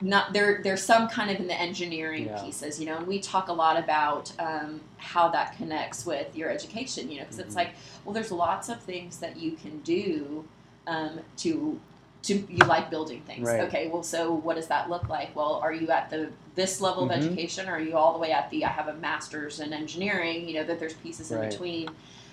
not 0.01 0.34
there. 0.34 0.62
There's 0.63 0.82
some 0.84 1.08
kind 1.10 1.29
of 1.32 1.39
in 1.39 1.48
the 1.48 1.60
engineering 1.60 2.25
Yeah. 2.27 2.41
pieces, 2.41 2.79
you 2.79 2.86
know, 2.86 2.98
and 2.98 3.08
we 3.08 3.20
talk 3.20 3.48
a 3.50 3.53
lot 3.53 3.77
about 3.77 4.32
um, 4.39 4.82
how 4.98 5.27
that 5.29 5.56
connects 5.58 6.06
with 6.06 6.36
your 6.36 6.50
education, 6.50 7.10
you 7.12 7.18
know, 7.18 7.24
because 7.24 7.38
Mhm. 7.38 7.46
it's 7.46 7.56
like, 7.56 7.70
well, 8.06 8.13
there's 8.13 8.32
lots 8.32 8.70
of 8.70 8.82
things 8.82 9.18
that 9.20 9.38
you 9.38 9.51
can 9.53 9.79
do 9.79 10.46
um, 10.88 11.20
to. 11.38 11.79
To 12.24 12.34
you 12.50 12.65
like 12.65 12.89
building 12.89 13.22
things, 13.22 13.48
Right. 13.48 13.62
okay? 13.62 13.88
Well, 13.88 14.03
so 14.03 14.34
what 14.34 14.58
does 14.58 14.68
that 14.68 14.89
look 14.89 15.08
like? 15.08 15.34
Well, 15.38 15.53
are 15.63 15.72
you 15.72 15.89
at 15.89 16.10
the 16.10 16.27
this 16.53 16.82
level 16.82 17.03
Mhm. 17.08 17.12
of 17.12 17.24
education, 17.24 17.70
or 17.70 17.75
are 17.75 17.79
you 17.79 17.96
all 17.96 18.12
the 18.12 18.20
way 18.20 18.34
at 18.34 18.50
the 18.50 18.65
I 18.65 18.68
have 18.68 18.89
a 18.89 18.94
master's 18.96 19.62
in 19.62 19.72
engineering? 19.72 20.46
You 20.46 20.56
know 20.56 20.63
that 20.65 20.82
there's 20.82 20.96
pieces 20.96 21.32
in 21.32 21.38
between. 21.50 21.89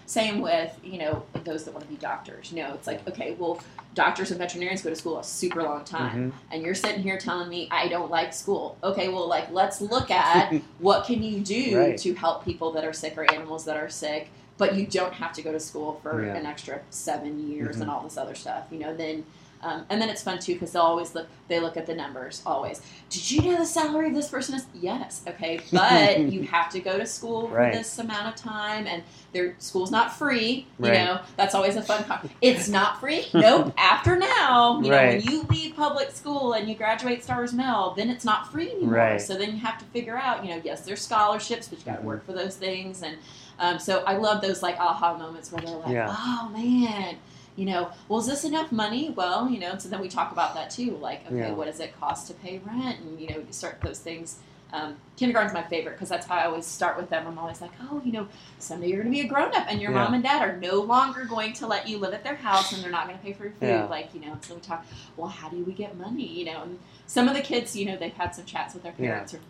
Same 0.06 0.40
with 0.40 0.78
you 0.84 0.98
know 0.98 1.24
those 1.44 1.64
that 1.64 1.72
want 1.74 1.84
to 1.84 1.90
be 1.90 1.96
doctors. 1.96 2.52
You 2.52 2.62
know, 2.62 2.74
it's 2.74 2.86
like 2.86 3.06
okay, 3.08 3.34
well, 3.38 3.60
doctors 3.94 4.30
and 4.30 4.38
veterinarians 4.38 4.82
go 4.82 4.90
to 4.90 4.96
school 4.96 5.18
a 5.18 5.24
super 5.24 5.62
long 5.64 5.84
time, 5.84 6.30
Mhm. 6.30 6.34
and 6.52 6.62
you're 6.62 6.76
sitting 6.76 7.02
here 7.02 7.18
telling 7.18 7.48
me 7.48 7.68
I 7.72 7.88
don't 7.88 8.10
like 8.10 8.32
school. 8.32 8.76
Okay, 8.84 9.08
well, 9.08 9.26
like 9.28 9.50
let's 9.50 9.80
look 9.80 10.10
at 10.10 10.52
what 10.78 11.06
can 11.06 11.22
you 11.24 11.40
do 11.40 11.76
Right. 11.78 11.98
to 11.98 12.14
help 12.14 12.44
people 12.44 12.70
that 12.72 12.84
are 12.84 12.92
sick 12.92 13.18
or 13.18 13.28
animals 13.32 13.64
that 13.64 13.76
are 13.76 13.88
sick, 13.88 14.28
but 14.58 14.76
you 14.76 14.86
don't 14.86 15.12
have 15.14 15.32
to 15.34 15.42
go 15.42 15.50
to 15.50 15.58
school 15.60 15.98
for 16.04 16.24
Yeah. 16.24 16.34
an 16.34 16.46
extra 16.46 16.80
seven 16.90 17.50
years 17.50 17.76
Mhm. 17.78 17.82
and 17.82 17.90
all 17.90 18.02
this 18.02 18.16
other 18.16 18.34
stuff. 18.36 18.64
You 18.70 18.78
know, 18.78 18.94
then. 18.94 19.24
Um, 19.66 19.84
and 19.90 20.00
then 20.00 20.08
it's 20.08 20.22
fun 20.22 20.38
too 20.38 20.52
because 20.52 20.70
they'll 20.72 20.82
always 20.82 21.12
look. 21.14 21.26
They 21.48 21.58
look 21.60 21.76
at 21.76 21.86
the 21.86 21.94
numbers 21.94 22.40
always. 22.46 22.80
Did 23.10 23.28
you 23.30 23.42
know 23.42 23.56
the 23.58 23.66
salary 23.66 24.08
of 24.08 24.14
this 24.14 24.28
person 24.28 24.54
is? 24.54 24.64
Yes. 24.74 25.22
Okay, 25.26 25.60
but 25.72 26.20
you 26.20 26.42
have 26.44 26.70
to 26.70 26.80
go 26.80 26.96
to 26.98 27.04
school 27.06 27.48
Right. 27.48 27.72
for 27.72 27.78
this 27.78 27.98
amount 27.98 28.28
of 28.28 28.36
time, 28.36 28.86
and 28.86 29.02
their 29.32 29.56
school's 29.58 29.90
not 29.90 30.12
free. 30.16 30.66
You 30.78 30.86
Right. 30.86 30.94
know, 31.04 31.20
that's 31.36 31.54
always 31.56 31.74
a 31.74 31.82
fun. 31.82 32.04
Con- 32.04 32.30
it's 32.40 32.68
not 32.68 33.00
free. 33.00 33.26
Nope. 33.34 33.72
After 33.76 34.14
now, 34.16 34.80
you 34.82 34.90
know, 34.90 34.96
when 34.96 35.20
you 35.22 35.42
leave 35.50 35.74
public 35.74 36.10
school 36.12 36.52
and 36.52 36.68
you 36.68 36.74
graduate 36.76 37.24
Stars 37.24 37.52
Mill, 37.52 37.92
then 37.96 38.08
it's 38.08 38.24
not 38.24 38.52
free 38.52 38.70
anymore. 38.70 38.94
Right. 38.94 39.20
So 39.20 39.36
then 39.36 39.50
you 39.52 39.58
have 39.58 39.78
to 39.78 39.84
figure 39.86 40.16
out. 40.16 40.44
You 40.44 40.54
know, 40.54 40.60
yes, 40.64 40.82
there's 40.82 41.02
scholarships, 41.02 41.66
but 41.68 41.78
you 41.80 41.84
got 41.84 41.96
to 41.96 42.02
Mhm. 42.02 42.04
work 42.04 42.24
for 42.24 42.32
those 42.34 42.54
things, 42.56 43.02
and 43.02 43.16
um, 43.58 43.78
so 43.80 44.04
I 44.06 44.16
love 44.16 44.42
those 44.42 44.62
like 44.62 44.78
aha 44.78 45.16
moments 45.16 45.50
where 45.50 45.60
they're 45.62 45.76
like, 45.76 45.88
Yeah. 45.92 46.14
oh 46.16 46.50
man. 46.52 47.16
You 47.56 47.64
know, 47.64 47.90
well, 48.08 48.20
is 48.20 48.26
this 48.26 48.44
enough 48.44 48.70
money? 48.70 49.10
Well, 49.16 49.48
you 49.48 49.58
know, 49.58 49.78
so 49.78 49.88
then 49.88 50.00
we 50.00 50.08
talk 50.08 50.30
about 50.30 50.54
that 50.54 50.70
too. 50.70 50.96
Like, 50.98 51.26
okay, 51.26 51.36
Yeah. 51.38 51.52
what 51.52 51.66
does 51.66 51.80
it 51.80 51.98
cost 51.98 52.26
to 52.28 52.34
pay 52.34 52.60
rent? 52.64 53.00
And, 53.00 53.18
you 53.18 53.28
know, 53.28 53.36
you 53.38 53.46
start 53.50 53.80
those 53.80 53.98
things. 53.98 54.36
Um, 54.72 54.96
kindergarten's 55.16 55.54
my 55.54 55.62
favorite 55.62 55.92
because 55.92 56.08
that's 56.08 56.26
how 56.26 56.34
I 56.34 56.44
always 56.44 56.66
start 56.66 56.98
with 56.98 57.08
them. 57.08 57.26
I'm 57.26 57.38
always 57.38 57.60
like, 57.62 57.70
oh, 57.90 58.02
you 58.04 58.12
know, 58.12 58.28
someday 58.58 58.88
you're 58.88 59.02
going 59.02 59.14
to 59.14 59.20
be 59.22 59.24
a 59.26 59.28
grown 59.28 59.54
up 59.54 59.66
and 59.70 59.80
your 59.80 59.90
Yeah. 59.92 60.04
mom 60.04 60.14
and 60.14 60.22
dad 60.22 60.42
are 60.42 60.56
no 60.58 60.80
longer 60.80 61.24
going 61.24 61.52
to 61.54 61.66
let 61.66 61.88
you 61.88 61.96
live 61.98 62.12
at 62.12 62.24
their 62.24 62.34
house 62.34 62.72
and 62.74 62.82
they're 62.82 62.90
not 62.90 63.06
going 63.06 63.16
to 63.18 63.24
pay 63.24 63.32
for 63.32 63.44
your 63.44 63.52
food. 63.52 63.68
Yeah. 63.68 63.84
Like, 63.86 64.12
you 64.12 64.20
know, 64.20 64.36
so 64.42 64.54
we 64.56 64.60
talk, 64.60 64.84
well, 65.16 65.28
how 65.28 65.48
do 65.48 65.64
we 65.64 65.72
get 65.72 65.96
money? 65.96 66.26
You 66.26 66.44
know, 66.46 66.62
and 66.62 66.78
some 67.06 67.26
of 67.28 67.34
the 67.34 67.40
kids, 67.42 67.74
you 67.76 67.86
know, 67.86 67.96
they've 67.96 68.12
had 68.12 68.34
some 68.34 68.44
chats 68.44 68.74
with 68.74 68.82
their 68.82 68.92
parents 68.92 69.32
or 69.32 69.40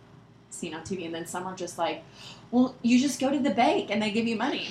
seen 0.51 0.75
on 0.75 0.83
TV, 0.83 1.07
and 1.07 1.15
then 1.15 1.27
some 1.27 1.45
are 1.47 1.57
just 1.57 1.77
like, 1.79 2.05
well, 2.51 2.75
you 2.83 3.01
just 3.01 3.19
go 3.19 3.31
to 3.31 3.39
the 3.39 3.51
bank 3.51 3.91
and 3.91 4.01
they 4.01 4.11
give 4.11 4.27
you 4.29 4.37
money. 4.37 4.69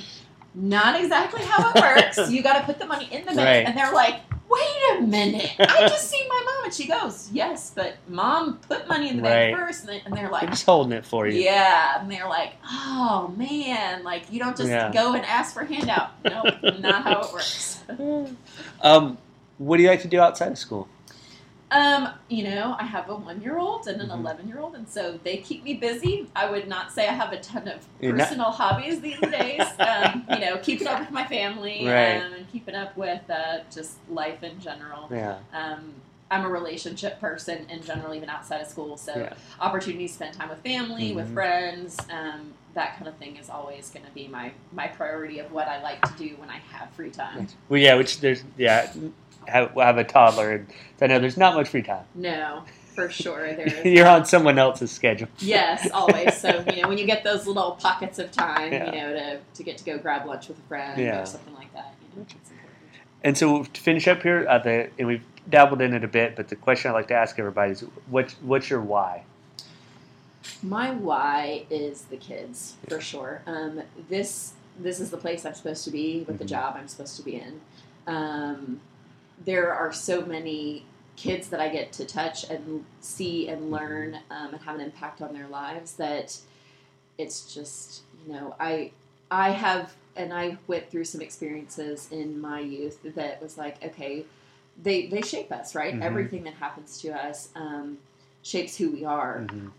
Not 0.56 1.00
exactly 1.00 1.42
how 1.44 1.70
it 1.70 1.76
works. 1.76 2.30
you 2.32 2.42
got 2.42 2.60
to 2.60 2.66
put 2.66 2.80
the 2.80 2.86
money 2.86 3.08
in 3.12 3.22
the 3.26 3.34
bank, 3.34 3.38
Right. 3.40 3.66
and 3.68 3.78
they're 3.78 3.92
like, 3.92 4.22
"Wait 4.50 4.98
a 4.98 5.02
minute! 5.02 5.52
I 5.60 5.88
just 5.90 6.10
seen 6.12 6.26
my 6.30 6.42
mom," 6.46 6.66
and 6.66 6.74
she 6.74 6.88
goes, 6.88 7.30
"Yes, 7.34 7.72
but 7.76 7.96
mom 8.08 8.58
put 8.60 8.88
money 8.88 9.10
in 9.10 9.18
the 9.18 9.24
bank 9.24 9.54
Right. 9.58 9.66
first. 9.68 9.82
And, 9.82 9.90
they, 9.90 10.02
and 10.06 10.16
they're 10.16 10.30
like, 10.30 10.44
I'm 10.44 10.50
just 10.52 10.66
holding 10.66 10.94
it 10.94 11.06
for 11.06 11.28
you. 11.28 11.42
"Yeah," 11.42 12.00
and 12.02 12.10
they're 12.10 12.30
like, 12.30 12.54
"Oh 12.66 13.34
man, 13.36 14.04
like 14.04 14.32
you 14.32 14.40
don't 14.40 14.56
just 14.56 14.70
Yeah. 14.70 14.92
go 14.94 15.14
and 15.14 15.26
ask 15.26 15.54
for 15.54 15.62
a 15.62 15.66
handout. 15.68 16.12
Nope, 16.24 16.56
not 16.80 17.04
how 17.04 17.22
it 17.24 17.34
works." 17.34 17.84
Um, 18.82 19.18
what 19.58 19.78
do 19.78 19.84
you 19.84 19.90
like 19.90 20.02
to 20.02 20.08
do 20.08 20.20
outside 20.20 20.52
of 20.52 20.58
school? 20.58 20.88
Um, 21.72 22.10
you 22.30 22.44
know, 22.44 22.76
I 22.80 22.84
have 22.84 23.10
a 23.10 23.16
one-year-old 23.16 23.88
and 23.88 24.00
an 24.02 24.10
Mhm. 24.10 24.20
eleven-year-old, 24.20 24.76
and 24.76 24.88
so 24.88 25.20
they 25.24 25.38
keep 25.38 25.64
me 25.64 25.74
busy. 25.74 26.28
I 26.36 26.50
would 26.50 26.68
not 26.68 26.92
say 26.92 27.08
I 27.08 27.12
have 27.14 27.34
a 27.34 27.40
ton 27.40 27.68
of 27.68 27.86
You're 28.00 28.14
not- 28.14 28.28
personal 28.28 28.52
hobbies 28.52 29.02
these 29.02 29.20
days. 29.20 29.64
um, 29.80 30.26
you 30.30 30.40
know, 30.40 30.58
keeping 30.60 30.88
up 30.88 31.00
with 31.00 31.12
my 31.12 31.26
family 31.26 31.88
Right. 31.88 32.18
um, 32.22 32.34
and 32.34 32.52
keeping 32.52 32.76
up 32.76 32.96
with 32.96 33.28
uh, 33.30 33.60
just 33.74 33.98
life 34.10 34.44
in 34.44 34.60
general. 34.60 35.08
Yeah. 35.12 35.38
Um, 35.54 35.96
I'm 36.32 36.44
a 36.46 36.50
relationship 36.50 37.20
person 37.20 37.68
in 37.70 37.82
general, 37.84 38.14
even 38.14 38.30
outside 38.30 38.62
of 38.62 38.68
school. 38.68 38.98
So 38.98 39.16
Yeah. 39.16 39.34
opportunities 39.60 40.12
to 40.12 40.16
spend 40.16 40.34
time 40.36 40.50
with 40.50 40.60
family, 40.62 41.14
with 41.14 41.30
Mhm. 41.30 41.34
friends, 41.34 41.98
um, 42.12 42.54
that 42.74 42.96
kind 42.98 43.08
of 43.08 43.16
thing 43.16 43.38
is 43.38 43.50
always 43.50 43.90
going 43.90 44.06
to 44.06 44.12
be 44.12 44.28
my 44.28 44.52
my 44.74 44.88
priority 44.88 45.40
of 45.40 45.52
what 45.52 45.68
I 45.68 45.82
like 45.82 46.02
to 46.02 46.14
do 46.18 46.36
when 46.38 46.50
I 46.50 46.58
have 46.74 46.90
free 46.92 47.10
time. 47.10 47.48
Well, 47.70 47.80
yeah, 47.80 47.96
which 47.96 48.20
there's 48.20 48.44
yeah, 48.58 48.92
have, 49.48 49.72
have 49.76 49.98
a 49.98 50.04
toddler, 50.04 50.52
and 50.54 50.68
I 51.02 51.08
know 51.08 51.20
there's 51.20 51.38
not 51.38 51.56
much 51.56 51.70
free 51.70 51.82
time. 51.82 52.06
No, 52.16 52.64
for 52.96 53.10
sure. 53.10 53.48
You're 53.86 54.08
on 54.08 54.26
someone 54.26 54.58
else's 54.58 54.92
schedule. 54.92 55.28
Yes, 55.40 55.90
always. 55.92 56.36
So 56.38 56.64
you 56.74 56.82
know, 56.82 56.88
when 56.88 56.98
you 56.98 57.06
get 57.06 57.24
those 57.24 57.46
little 57.48 57.72
pockets 57.74 58.20
of 58.20 58.32
time, 58.32 58.72
Yeah. 58.72 58.86
you 58.86 58.92
know, 59.02 59.14
to, 59.14 59.40
to 59.56 59.64
get 59.64 59.78
to 59.80 59.84
go 59.84 59.98
grab 59.98 60.26
lunch 60.26 60.48
with 60.48 60.58
a 60.60 60.62
friend 60.64 61.00
Yeah. 61.02 61.22
or 61.22 61.26
something 61.26 61.54
like 61.54 61.74
that, 61.74 61.94
you 62.14 62.20
know, 62.20 62.26
it's 62.30 62.34
important. 62.34 62.72
And 63.24 63.38
so 63.38 63.64
to 63.64 63.82
finish 63.82 64.08
up 64.08 64.22
here, 64.24 64.46
uh, 64.50 64.60
the 64.60 64.90
and 65.00 65.08
we've 65.08 65.24
dabbled 65.50 65.82
in 65.82 65.94
it 65.94 66.04
a 66.04 66.08
bit, 66.08 66.36
but 66.36 66.48
the 66.48 66.56
question 66.56 66.90
I 66.92 66.94
like 66.94 67.08
to 67.10 67.14
ask 67.16 67.38
everybody 67.40 67.72
is, 67.74 67.82
what 68.10 68.32
what's 68.42 68.70
your 68.70 68.82
why? 68.82 69.24
My 70.62 70.92
why 70.92 71.66
is 71.70 72.04
the 72.04 72.18
kids 72.18 72.76
for 72.88 73.02
sure. 73.02 73.42
Um, 73.48 73.82
this 74.10 74.54
this 74.80 75.00
is 75.00 75.10
the 75.10 75.18
place 75.18 75.46
I'm 75.46 75.54
supposed 75.54 75.84
to 75.86 75.92
be 75.92 76.24
with 76.28 76.38
the 76.38 76.44
Mhm. 76.46 76.50
job 76.50 76.76
I'm 76.78 76.88
supposed 76.88 77.16
to 77.18 77.24
be 77.24 77.36
in. 77.36 77.62
Um, 78.08 78.82
there 79.44 79.74
are 79.74 79.92
so 79.92 80.26
many 80.26 80.86
kids 81.16 81.50
that 81.50 81.60
I 81.60 81.70
get 81.70 81.92
to 81.94 82.06
touch 82.06 82.50
and 82.50 82.86
see 83.02 83.48
and 83.48 83.72
learn 83.72 84.16
um, 84.30 84.54
and 84.54 84.62
have 84.64 84.76
an 84.76 84.82
impact 84.82 85.22
on 85.22 85.34
their 85.34 85.48
lives 85.48 85.94
that 85.94 86.38
it's 87.18 87.54
just 87.54 88.02
you 88.26 88.34
know 88.34 88.56
I 88.60 88.92
I 89.32 89.52
have 89.52 89.94
and 90.18 90.34
I 90.34 90.58
went 90.68 90.90
through 90.90 91.06
some 91.06 91.22
experiences 91.22 92.10
in 92.12 92.40
my 92.40 92.60
youth 92.60 93.00
that 93.16 93.42
was 93.42 93.58
like 93.58 93.84
okay 93.84 94.26
they 94.82 95.06
they 95.08 95.22
shape 95.22 95.52
us 95.54 95.74
right 95.76 95.94
Mhm. 95.96 96.02
everything 96.02 96.44
that 96.44 96.56
happens 96.56 97.00
to 97.02 97.12
us 97.14 97.50
um, 97.56 97.98
shapes 98.44 98.76
who 98.78 98.92
we 98.92 99.06
are 99.06 99.46
Mhm. 99.50 99.72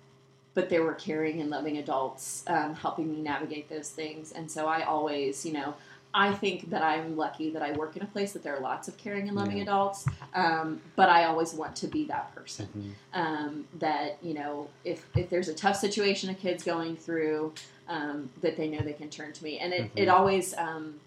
but 0.54 0.70
there 0.70 0.82
were 0.82 0.94
caring 0.94 1.40
and 1.42 1.50
loving 1.50 1.76
adults 1.76 2.42
um, 2.46 2.74
helping 2.74 3.12
me 3.12 3.20
navigate 3.20 3.68
those 3.68 3.90
things. 3.90 4.32
And 4.32 4.50
so 4.50 4.66
I 4.66 4.84
always, 4.84 5.44
you 5.44 5.52
know, 5.52 5.74
I 6.16 6.32
think 6.32 6.70
that 6.70 6.82
I'm 6.82 7.14
lucky 7.14 7.50
that 7.50 7.62
I 7.62 7.72
work 7.72 7.94
in 7.94 8.02
a 8.02 8.06
place 8.06 8.32
that 8.32 8.42
there 8.42 8.56
are 8.56 8.60
lots 8.60 8.88
of 8.88 8.96
caring 8.96 9.28
and 9.28 9.36
loving 9.36 9.58
Yeah. 9.58 9.64
adults, 9.64 10.06
um, 10.32 10.80
but 10.96 11.10
I 11.10 11.24
always 11.24 11.52
want 11.52 11.76
to 11.76 11.86
be 11.88 12.04
that 12.06 12.34
person. 12.34 12.68
Mhm. 12.74 12.92
Um, 13.20 13.68
that 13.78 14.16
you 14.22 14.32
know, 14.32 14.68
if 14.82 15.06
if 15.14 15.28
there's 15.28 15.48
a 15.48 15.54
tough 15.54 15.76
situation 15.76 16.30
a 16.30 16.34
kid's 16.34 16.64
going 16.64 16.96
through, 16.96 17.52
um, 17.86 18.30
that 18.40 18.56
they 18.56 18.66
know 18.66 18.78
they 18.80 18.94
can 18.94 19.10
turn 19.10 19.34
to 19.34 19.44
me, 19.44 19.58
and 19.58 19.74
it 19.74 19.90
it 19.94 20.08
Mhm. 20.08 20.12
always 20.14 20.54
um, 20.56 20.98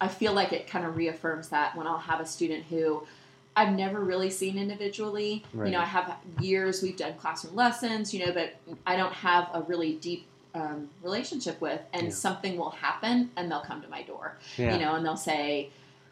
I 0.00 0.08
feel 0.08 0.32
like 0.32 0.52
it 0.52 0.66
kind 0.66 0.84
of 0.84 0.96
reaffirms 0.96 1.48
that 1.50 1.76
when 1.76 1.86
I'll 1.86 1.98
have 1.98 2.18
a 2.20 2.26
student 2.26 2.64
who 2.64 3.06
I've 3.54 3.72
never 3.74 4.00
really 4.00 4.30
seen 4.30 4.58
individually. 4.58 5.44
Right. 5.52 5.66
You 5.66 5.72
know, 5.72 5.80
I 5.80 5.84
have 5.86 6.16
years 6.40 6.82
we've 6.82 6.96
done 6.96 7.14
classroom 7.14 7.54
lessons, 7.56 8.12
you 8.12 8.24
know, 8.26 8.32
but 8.32 8.54
I 8.86 8.96
don't 8.96 9.12
have 9.12 9.50
a 9.52 9.62
really 9.62 9.94
deep 9.94 10.26
um, 10.54 10.88
relationship 11.02 11.60
with, 11.60 11.80
and 11.92 12.04
Yeah. 12.04 12.10
something 12.12 12.56
will 12.56 12.70
happen, 12.70 13.30
and 13.36 13.50
they'll 13.50 13.60
come 13.60 13.82
to 13.82 13.88
my 13.88 14.02
door 14.02 14.36
Yeah. 14.56 14.74
you 14.74 14.80
know, 14.80 14.94
and 14.94 15.04
they'll 15.04 15.16
say, 15.16 15.70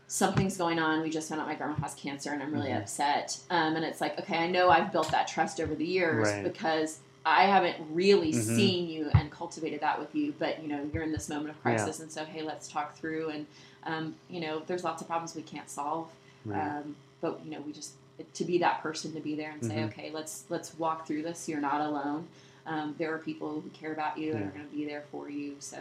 Something's 0.08 0.56
going 0.56 0.78
on. 0.78 1.02
We 1.02 1.10
just 1.10 1.28
found 1.28 1.40
out 1.40 1.48
my 1.48 1.56
grandma 1.56 1.74
has 1.80 1.94
cancer 1.96 2.30
and 2.32 2.40
I'm 2.40 2.52
really 2.52 2.70
Mhm. 2.70 2.78
upset. 2.82 3.40
Um, 3.50 3.74
and 3.74 3.84
it's 3.84 4.00
like, 4.00 4.16
okay, 4.20 4.38
I 4.38 4.46
know 4.46 4.70
I've 4.70 4.92
built 4.92 5.10
that 5.10 5.26
trust 5.26 5.60
over 5.60 5.74
the 5.74 5.84
years 5.84 6.28
Right. 6.28 6.44
because 6.44 7.00
I 7.24 7.46
haven't 7.46 7.74
really 7.92 8.30
Mhm. 8.32 8.40
seen 8.56 8.88
you 8.88 9.10
and 9.14 9.32
cultivated 9.32 9.80
that 9.80 9.98
with 9.98 10.14
you, 10.14 10.32
but 10.38 10.62
you 10.62 10.68
know, 10.68 10.88
you're 10.94 11.02
in 11.02 11.10
this 11.10 11.28
moment 11.28 11.50
of 11.50 11.60
crisis. 11.60 11.98
And 11.98 12.12
so, 12.12 12.24
hey, 12.24 12.42
let's 12.42 12.68
talk 12.68 12.94
through. 12.96 13.30
And, 13.30 13.46
um, 13.82 14.14
you 14.30 14.38
know, 14.40 14.62
there's 14.68 14.84
lots 14.84 15.02
of 15.02 15.08
problems 15.08 15.34
we 15.34 15.42
can't 15.42 15.68
solve. 15.68 16.08
Right. 16.44 16.60
Um, 16.68 16.94
but, 17.20 17.44
you 17.44 17.50
know, 17.50 17.60
we 17.62 17.72
just, 17.72 17.94
to 18.34 18.44
be 18.44 18.58
that 18.58 18.82
person 18.84 19.12
to 19.12 19.18
be 19.20 19.34
there 19.34 19.50
and 19.50 19.64
say, 19.64 19.74
Mhm. 19.78 19.86
okay, 19.86 20.10
let's, 20.12 20.44
let's 20.50 20.78
walk 20.78 21.04
through 21.08 21.22
this. 21.22 21.48
You're 21.48 21.60
not 21.60 21.80
alone. 21.80 22.28
Um, 22.66 22.94
there 22.98 23.14
are 23.14 23.18
people 23.18 23.60
who 23.60 23.68
care 23.70 23.92
about 23.92 24.18
you 24.18 24.32
and 24.34 24.44
are 24.44 24.50
going 24.50 24.68
to 24.68 24.74
be 24.76 24.84
there 24.84 25.04
for 25.12 25.30
you. 25.30 25.54
So, 25.60 25.78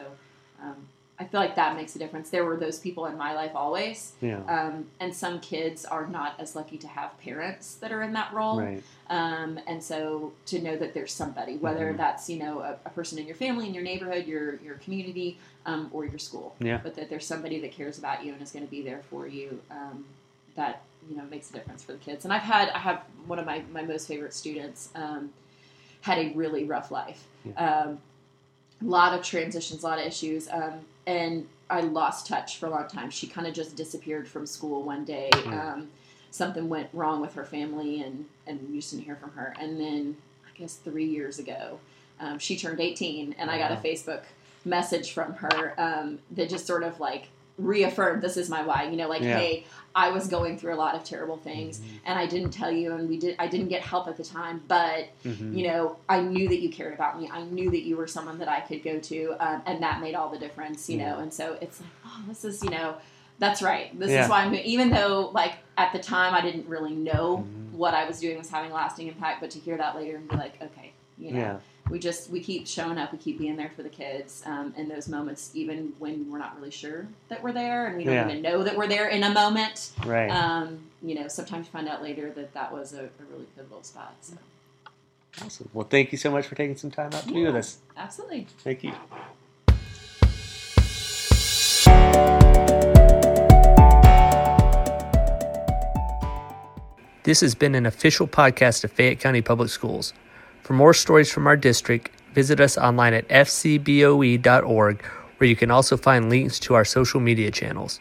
um, 0.61 0.75
I 1.17 1.23
feel 1.23 1.39
like 1.39 1.55
that 1.55 1.77
makes 1.77 1.95
a 1.95 1.99
difference. 1.99 2.29
There 2.29 2.43
were 2.43 2.57
those 2.57 2.77
people 2.77 3.05
in 3.05 3.17
my 3.17 3.33
life 3.33 3.51
always, 3.55 4.11
yeah. 4.19 4.39
um, 4.49 4.87
and 4.99 5.15
some 5.15 5.39
kids 5.39 5.85
are 5.85 6.05
not 6.07 6.35
as 6.39 6.57
lucky 6.57 6.77
to 6.79 6.87
have 6.89 7.17
parents 7.21 7.75
that 7.75 7.93
are 7.93 8.01
in 8.01 8.11
that 8.13 8.33
role. 8.33 8.59
right. 8.59 8.83
Um, 9.09 9.57
and 9.65 9.81
so 9.81 10.33
to 10.47 10.59
know 10.61 10.75
that 10.75 10.93
there's 10.93 11.13
somebody, 11.13 11.55
whether 11.57 11.93
Mhm. 11.93 11.97
that's 11.97 12.29
you 12.29 12.37
know 12.39 12.59
a, 12.59 12.77
a 12.85 12.89
person 12.89 13.17
in 13.17 13.25
your 13.27 13.35
family, 13.37 13.65
in 13.67 13.73
your 13.73 13.83
neighborhood, 13.83 14.25
your 14.27 14.55
your 14.57 14.75
community, 14.75 15.37
um, 15.65 15.89
or 15.93 16.05
your 16.05 16.19
school, 16.19 16.53
Yeah. 16.59 16.79
but 16.83 16.95
that 16.95 17.09
there's 17.09 17.25
somebody 17.25 17.61
that 17.61 17.71
cares 17.71 17.97
about 17.97 18.25
you 18.25 18.33
and 18.33 18.41
is 18.41 18.51
going 18.51 18.65
to 18.65 18.71
be 18.71 18.81
there 18.81 19.01
for 19.09 19.25
you. 19.25 19.61
Um, 19.71 20.03
that 20.55 20.81
you 21.09 21.15
know 21.15 21.23
makes 21.29 21.49
a 21.49 21.53
difference 21.53 21.83
for 21.83 21.93
the 21.93 21.97
kids. 21.99 22.25
And 22.25 22.33
I've 22.33 22.41
had 22.41 22.69
I 22.71 22.79
have 22.79 23.03
one 23.27 23.39
of 23.39 23.45
my 23.45 23.63
my 23.71 23.83
most 23.83 24.07
favorite 24.07 24.33
students 24.33 24.89
um, 24.95 25.31
had 26.05 26.19
a 26.19 26.31
really 26.35 26.65
rough 26.65 26.91
life. 26.91 27.25
Um, 27.57 27.97
a 28.79 28.85
lot 28.85 29.17
of 29.17 29.25
transitions, 29.25 29.81
a 29.81 29.87
lot 29.87 29.97
of 29.97 30.05
issues, 30.05 30.47
um, 30.51 30.81
and 31.07 31.47
I 31.67 31.81
lost 31.81 32.27
touch 32.27 32.57
for 32.57 32.67
a 32.67 32.69
long 32.69 32.87
time. 32.87 33.09
She 33.09 33.25
kind 33.25 33.47
of 33.47 33.55
just 33.55 33.75
disappeared 33.75 34.27
from 34.27 34.45
school 34.45 34.83
one 34.83 35.03
day. 35.03 35.31
Yeah. 35.33 35.73
Um, 35.73 35.87
something 36.29 36.69
went 36.69 36.89
wrong 36.93 37.21
with 37.21 37.33
her 37.33 37.43
family, 37.43 38.03
and 38.03 38.25
and 38.45 38.69
we 38.69 38.75
just 38.77 38.91
didn't 38.91 39.05
hear 39.05 39.15
from 39.15 39.31
her. 39.31 39.55
And 39.59 39.79
then 39.79 40.17
I 40.45 40.55
guess 40.55 40.75
three 40.75 41.05
years 41.05 41.39
ago, 41.39 41.79
um, 42.19 42.37
she 42.37 42.55
turned 42.55 42.79
18, 42.79 43.33
and 43.39 43.49
I 43.49 43.57
got 43.57 43.71
a 43.71 43.77
Facebook 43.77 44.25
message 44.63 45.11
from 45.11 45.33
her 45.33 45.73
um, 45.79 46.19
that 46.31 46.49
just 46.49 46.67
sort 46.67 46.83
of 46.83 46.99
like 46.99 47.29
reaffirmed 47.57 48.21
this 48.21 48.37
is 48.37 48.49
my 48.49 48.63
why. 48.63 48.83
You 48.89 48.97
know, 48.97 49.07
like 49.07 49.21
Yeah. 49.21 49.37
hey, 49.39 49.65
I 49.93 50.09
was 50.11 50.27
going 50.27 50.57
through 50.57 50.73
a 50.73 50.75
lot 50.75 50.93
of 50.95 51.03
terrible 51.05 51.37
things, 51.37 51.81
and 52.05 52.19
I 52.19 52.25
didn't 52.25 52.51
tell 52.51 52.69
you, 52.71 52.93
and 52.93 53.07
we 53.07 53.17
did. 53.17 53.35
I 53.39 53.47
didn't 53.47 53.69
get 53.69 53.81
help 53.81 54.07
at 54.07 54.17
the 54.17 54.23
time, 54.25 54.61
but 54.67 55.07
Mhm. 55.23 55.55
you 55.55 55.67
know, 55.67 55.95
I 56.09 56.19
knew 56.21 56.49
that 56.49 56.59
you 56.59 56.69
cared 56.69 56.93
about 56.93 57.19
me. 57.19 57.29
I 57.31 57.43
knew 57.43 57.69
that 57.71 57.83
you 57.83 57.95
were 57.95 58.07
someone 58.07 58.39
that 58.39 58.49
I 58.49 58.59
could 58.59 58.83
go 58.83 58.99
to, 58.99 59.35
um, 59.39 59.61
and 59.65 59.81
that 59.83 60.01
made 60.01 60.15
all 60.15 60.29
the 60.29 60.37
difference, 60.37 60.89
you 60.89 60.97
Yeah. 60.97 61.11
know. 61.13 61.19
And 61.19 61.33
so 61.33 61.57
it's 61.61 61.79
like, 61.79 61.89
oh, 62.05 62.21
this 62.27 62.43
is, 62.43 62.61
you 62.63 62.69
know, 62.71 62.95
that's 63.39 63.61
right. 63.61 63.97
This 63.97 64.11
Yeah. 64.11 64.23
is 64.25 64.29
why 64.29 64.41
I'm. 64.43 64.53
Even 64.53 64.89
though, 64.89 65.29
like 65.33 65.53
at 65.77 65.93
the 65.93 65.99
time, 65.99 66.33
I 66.33 66.41
didn't 66.41 66.67
really 66.67 66.93
know 66.93 67.45
Mhm. 67.47 67.71
what 67.77 67.93
I 67.93 68.05
was 68.05 68.19
doing 68.19 68.37
was 68.37 68.49
having 68.49 68.71
lasting 68.73 69.07
impact, 69.07 69.39
but 69.39 69.49
to 69.51 69.59
hear 69.59 69.77
that 69.77 69.95
later 69.95 70.17
and 70.17 70.27
be 70.27 70.35
like, 70.35 70.61
okay, 70.61 70.91
you 71.17 71.31
know, 71.31 71.39
Yeah. 71.39 71.57
We 71.89 71.99
just 71.99 72.29
we 72.31 72.39
keep 72.39 72.67
showing 72.67 72.97
up, 72.97 73.11
we 73.11 73.17
keep 73.19 73.37
being 73.37 73.55
there 73.55 73.71
for 73.75 73.83
the 73.83 73.89
kids 73.89 74.41
um, 74.45 74.73
in 74.75 74.87
those 74.89 75.07
moments, 75.07 75.51
even 75.53 75.93
when 75.99 76.31
we're 76.31 76.39
not 76.39 76.57
really 76.57 76.71
sure 76.71 77.05
that 77.29 77.43
we're 77.43 77.51
there, 77.51 77.87
and 77.87 77.97
we 77.97 78.03
don't 78.03 78.13
Yeah. 78.13 78.27
even 78.29 78.41
know 78.41 78.63
that 78.63 78.75
we're 78.75 78.87
there 78.87 79.07
in 79.09 79.23
a 79.23 79.29
moment. 79.29 79.91
Right. 80.05 80.29
Um, 80.29 80.79
you 81.03 81.13
know, 81.15 81.27
sometimes 81.27 81.67
you 81.67 81.71
find 81.71 81.87
out 81.87 82.01
later 82.01 82.31
that 82.31 82.53
that 82.53 82.71
was 82.73 82.93
a, 82.93 83.03
a 83.03 83.23
really 83.31 83.45
pivotal 83.55 83.83
spot. 83.83 84.15
So, 84.21 84.33
awesome. 85.43 85.69
Well, 85.73 85.87
thank 85.87 86.11
you 86.11 86.17
so 86.17 86.31
much 86.31 86.47
for 86.47 86.55
taking 86.55 86.75
some 86.75 86.89
time 86.91 87.11
out 87.13 87.23
to 87.27 87.33
be 87.33 87.43
with 87.45 87.55
us. 87.55 87.77
absolutely. 87.95 88.47
Thank 88.63 88.83
you. 88.83 88.93
This 97.23 97.41
has 97.41 97.55
been 97.55 97.73
an 97.73 97.85
official 97.87 98.27
podcast 98.27 98.83
of 98.83 98.91
Fayette 98.91 99.19
County 99.19 99.41
Public 99.41 99.69
Schools. 99.69 100.13
For 100.65 100.73
more 100.73 100.95
stories 100.95 101.31
from 101.31 101.45
our 101.45 101.55
district, 101.55 102.09
visit 102.33 102.59
us 102.59 102.75
online 102.75 103.13
at 103.13 103.27
fcboe.org, 103.27 105.05
where 105.37 105.47
you 105.47 105.55
can 105.55 105.69
also 105.69 105.95
find 105.95 106.27
links 106.27 106.57
to 106.61 106.73
our 106.73 106.83
social 106.83 107.19
media 107.19 107.51
channels. 107.51 107.99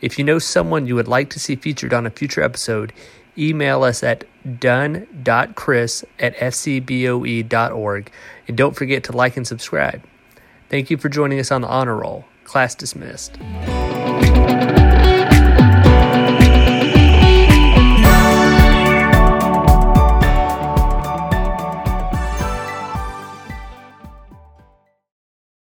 If 0.00 0.18
you 0.18 0.24
know 0.24 0.38
someone 0.38 0.86
you 0.86 0.94
would 0.94 1.06
like 1.06 1.28
to 1.30 1.38
see 1.38 1.54
featured 1.54 1.92
on 1.92 2.06
a 2.06 2.10
future 2.10 2.42
episode, 2.42 2.94
email 3.36 3.84
us 3.84 4.02
at 4.02 4.24
dunn.chris 4.58 6.02
at 6.18 6.34
fcboe.org, 6.36 8.10
and 8.48 8.56
don't 8.56 8.74
forget 8.74 9.04
to 9.04 9.12
like 9.12 9.36
and 9.36 9.46
subscribe. 9.46 10.02
Thank 10.70 10.90
you 10.90 10.96
for 10.96 11.10
joining 11.10 11.40
us 11.40 11.52
on 11.52 11.60
the 11.60 11.68
Honor 11.68 11.96
Roll. 11.96 12.24
Class 12.44 12.74
dismissed. 12.74 13.36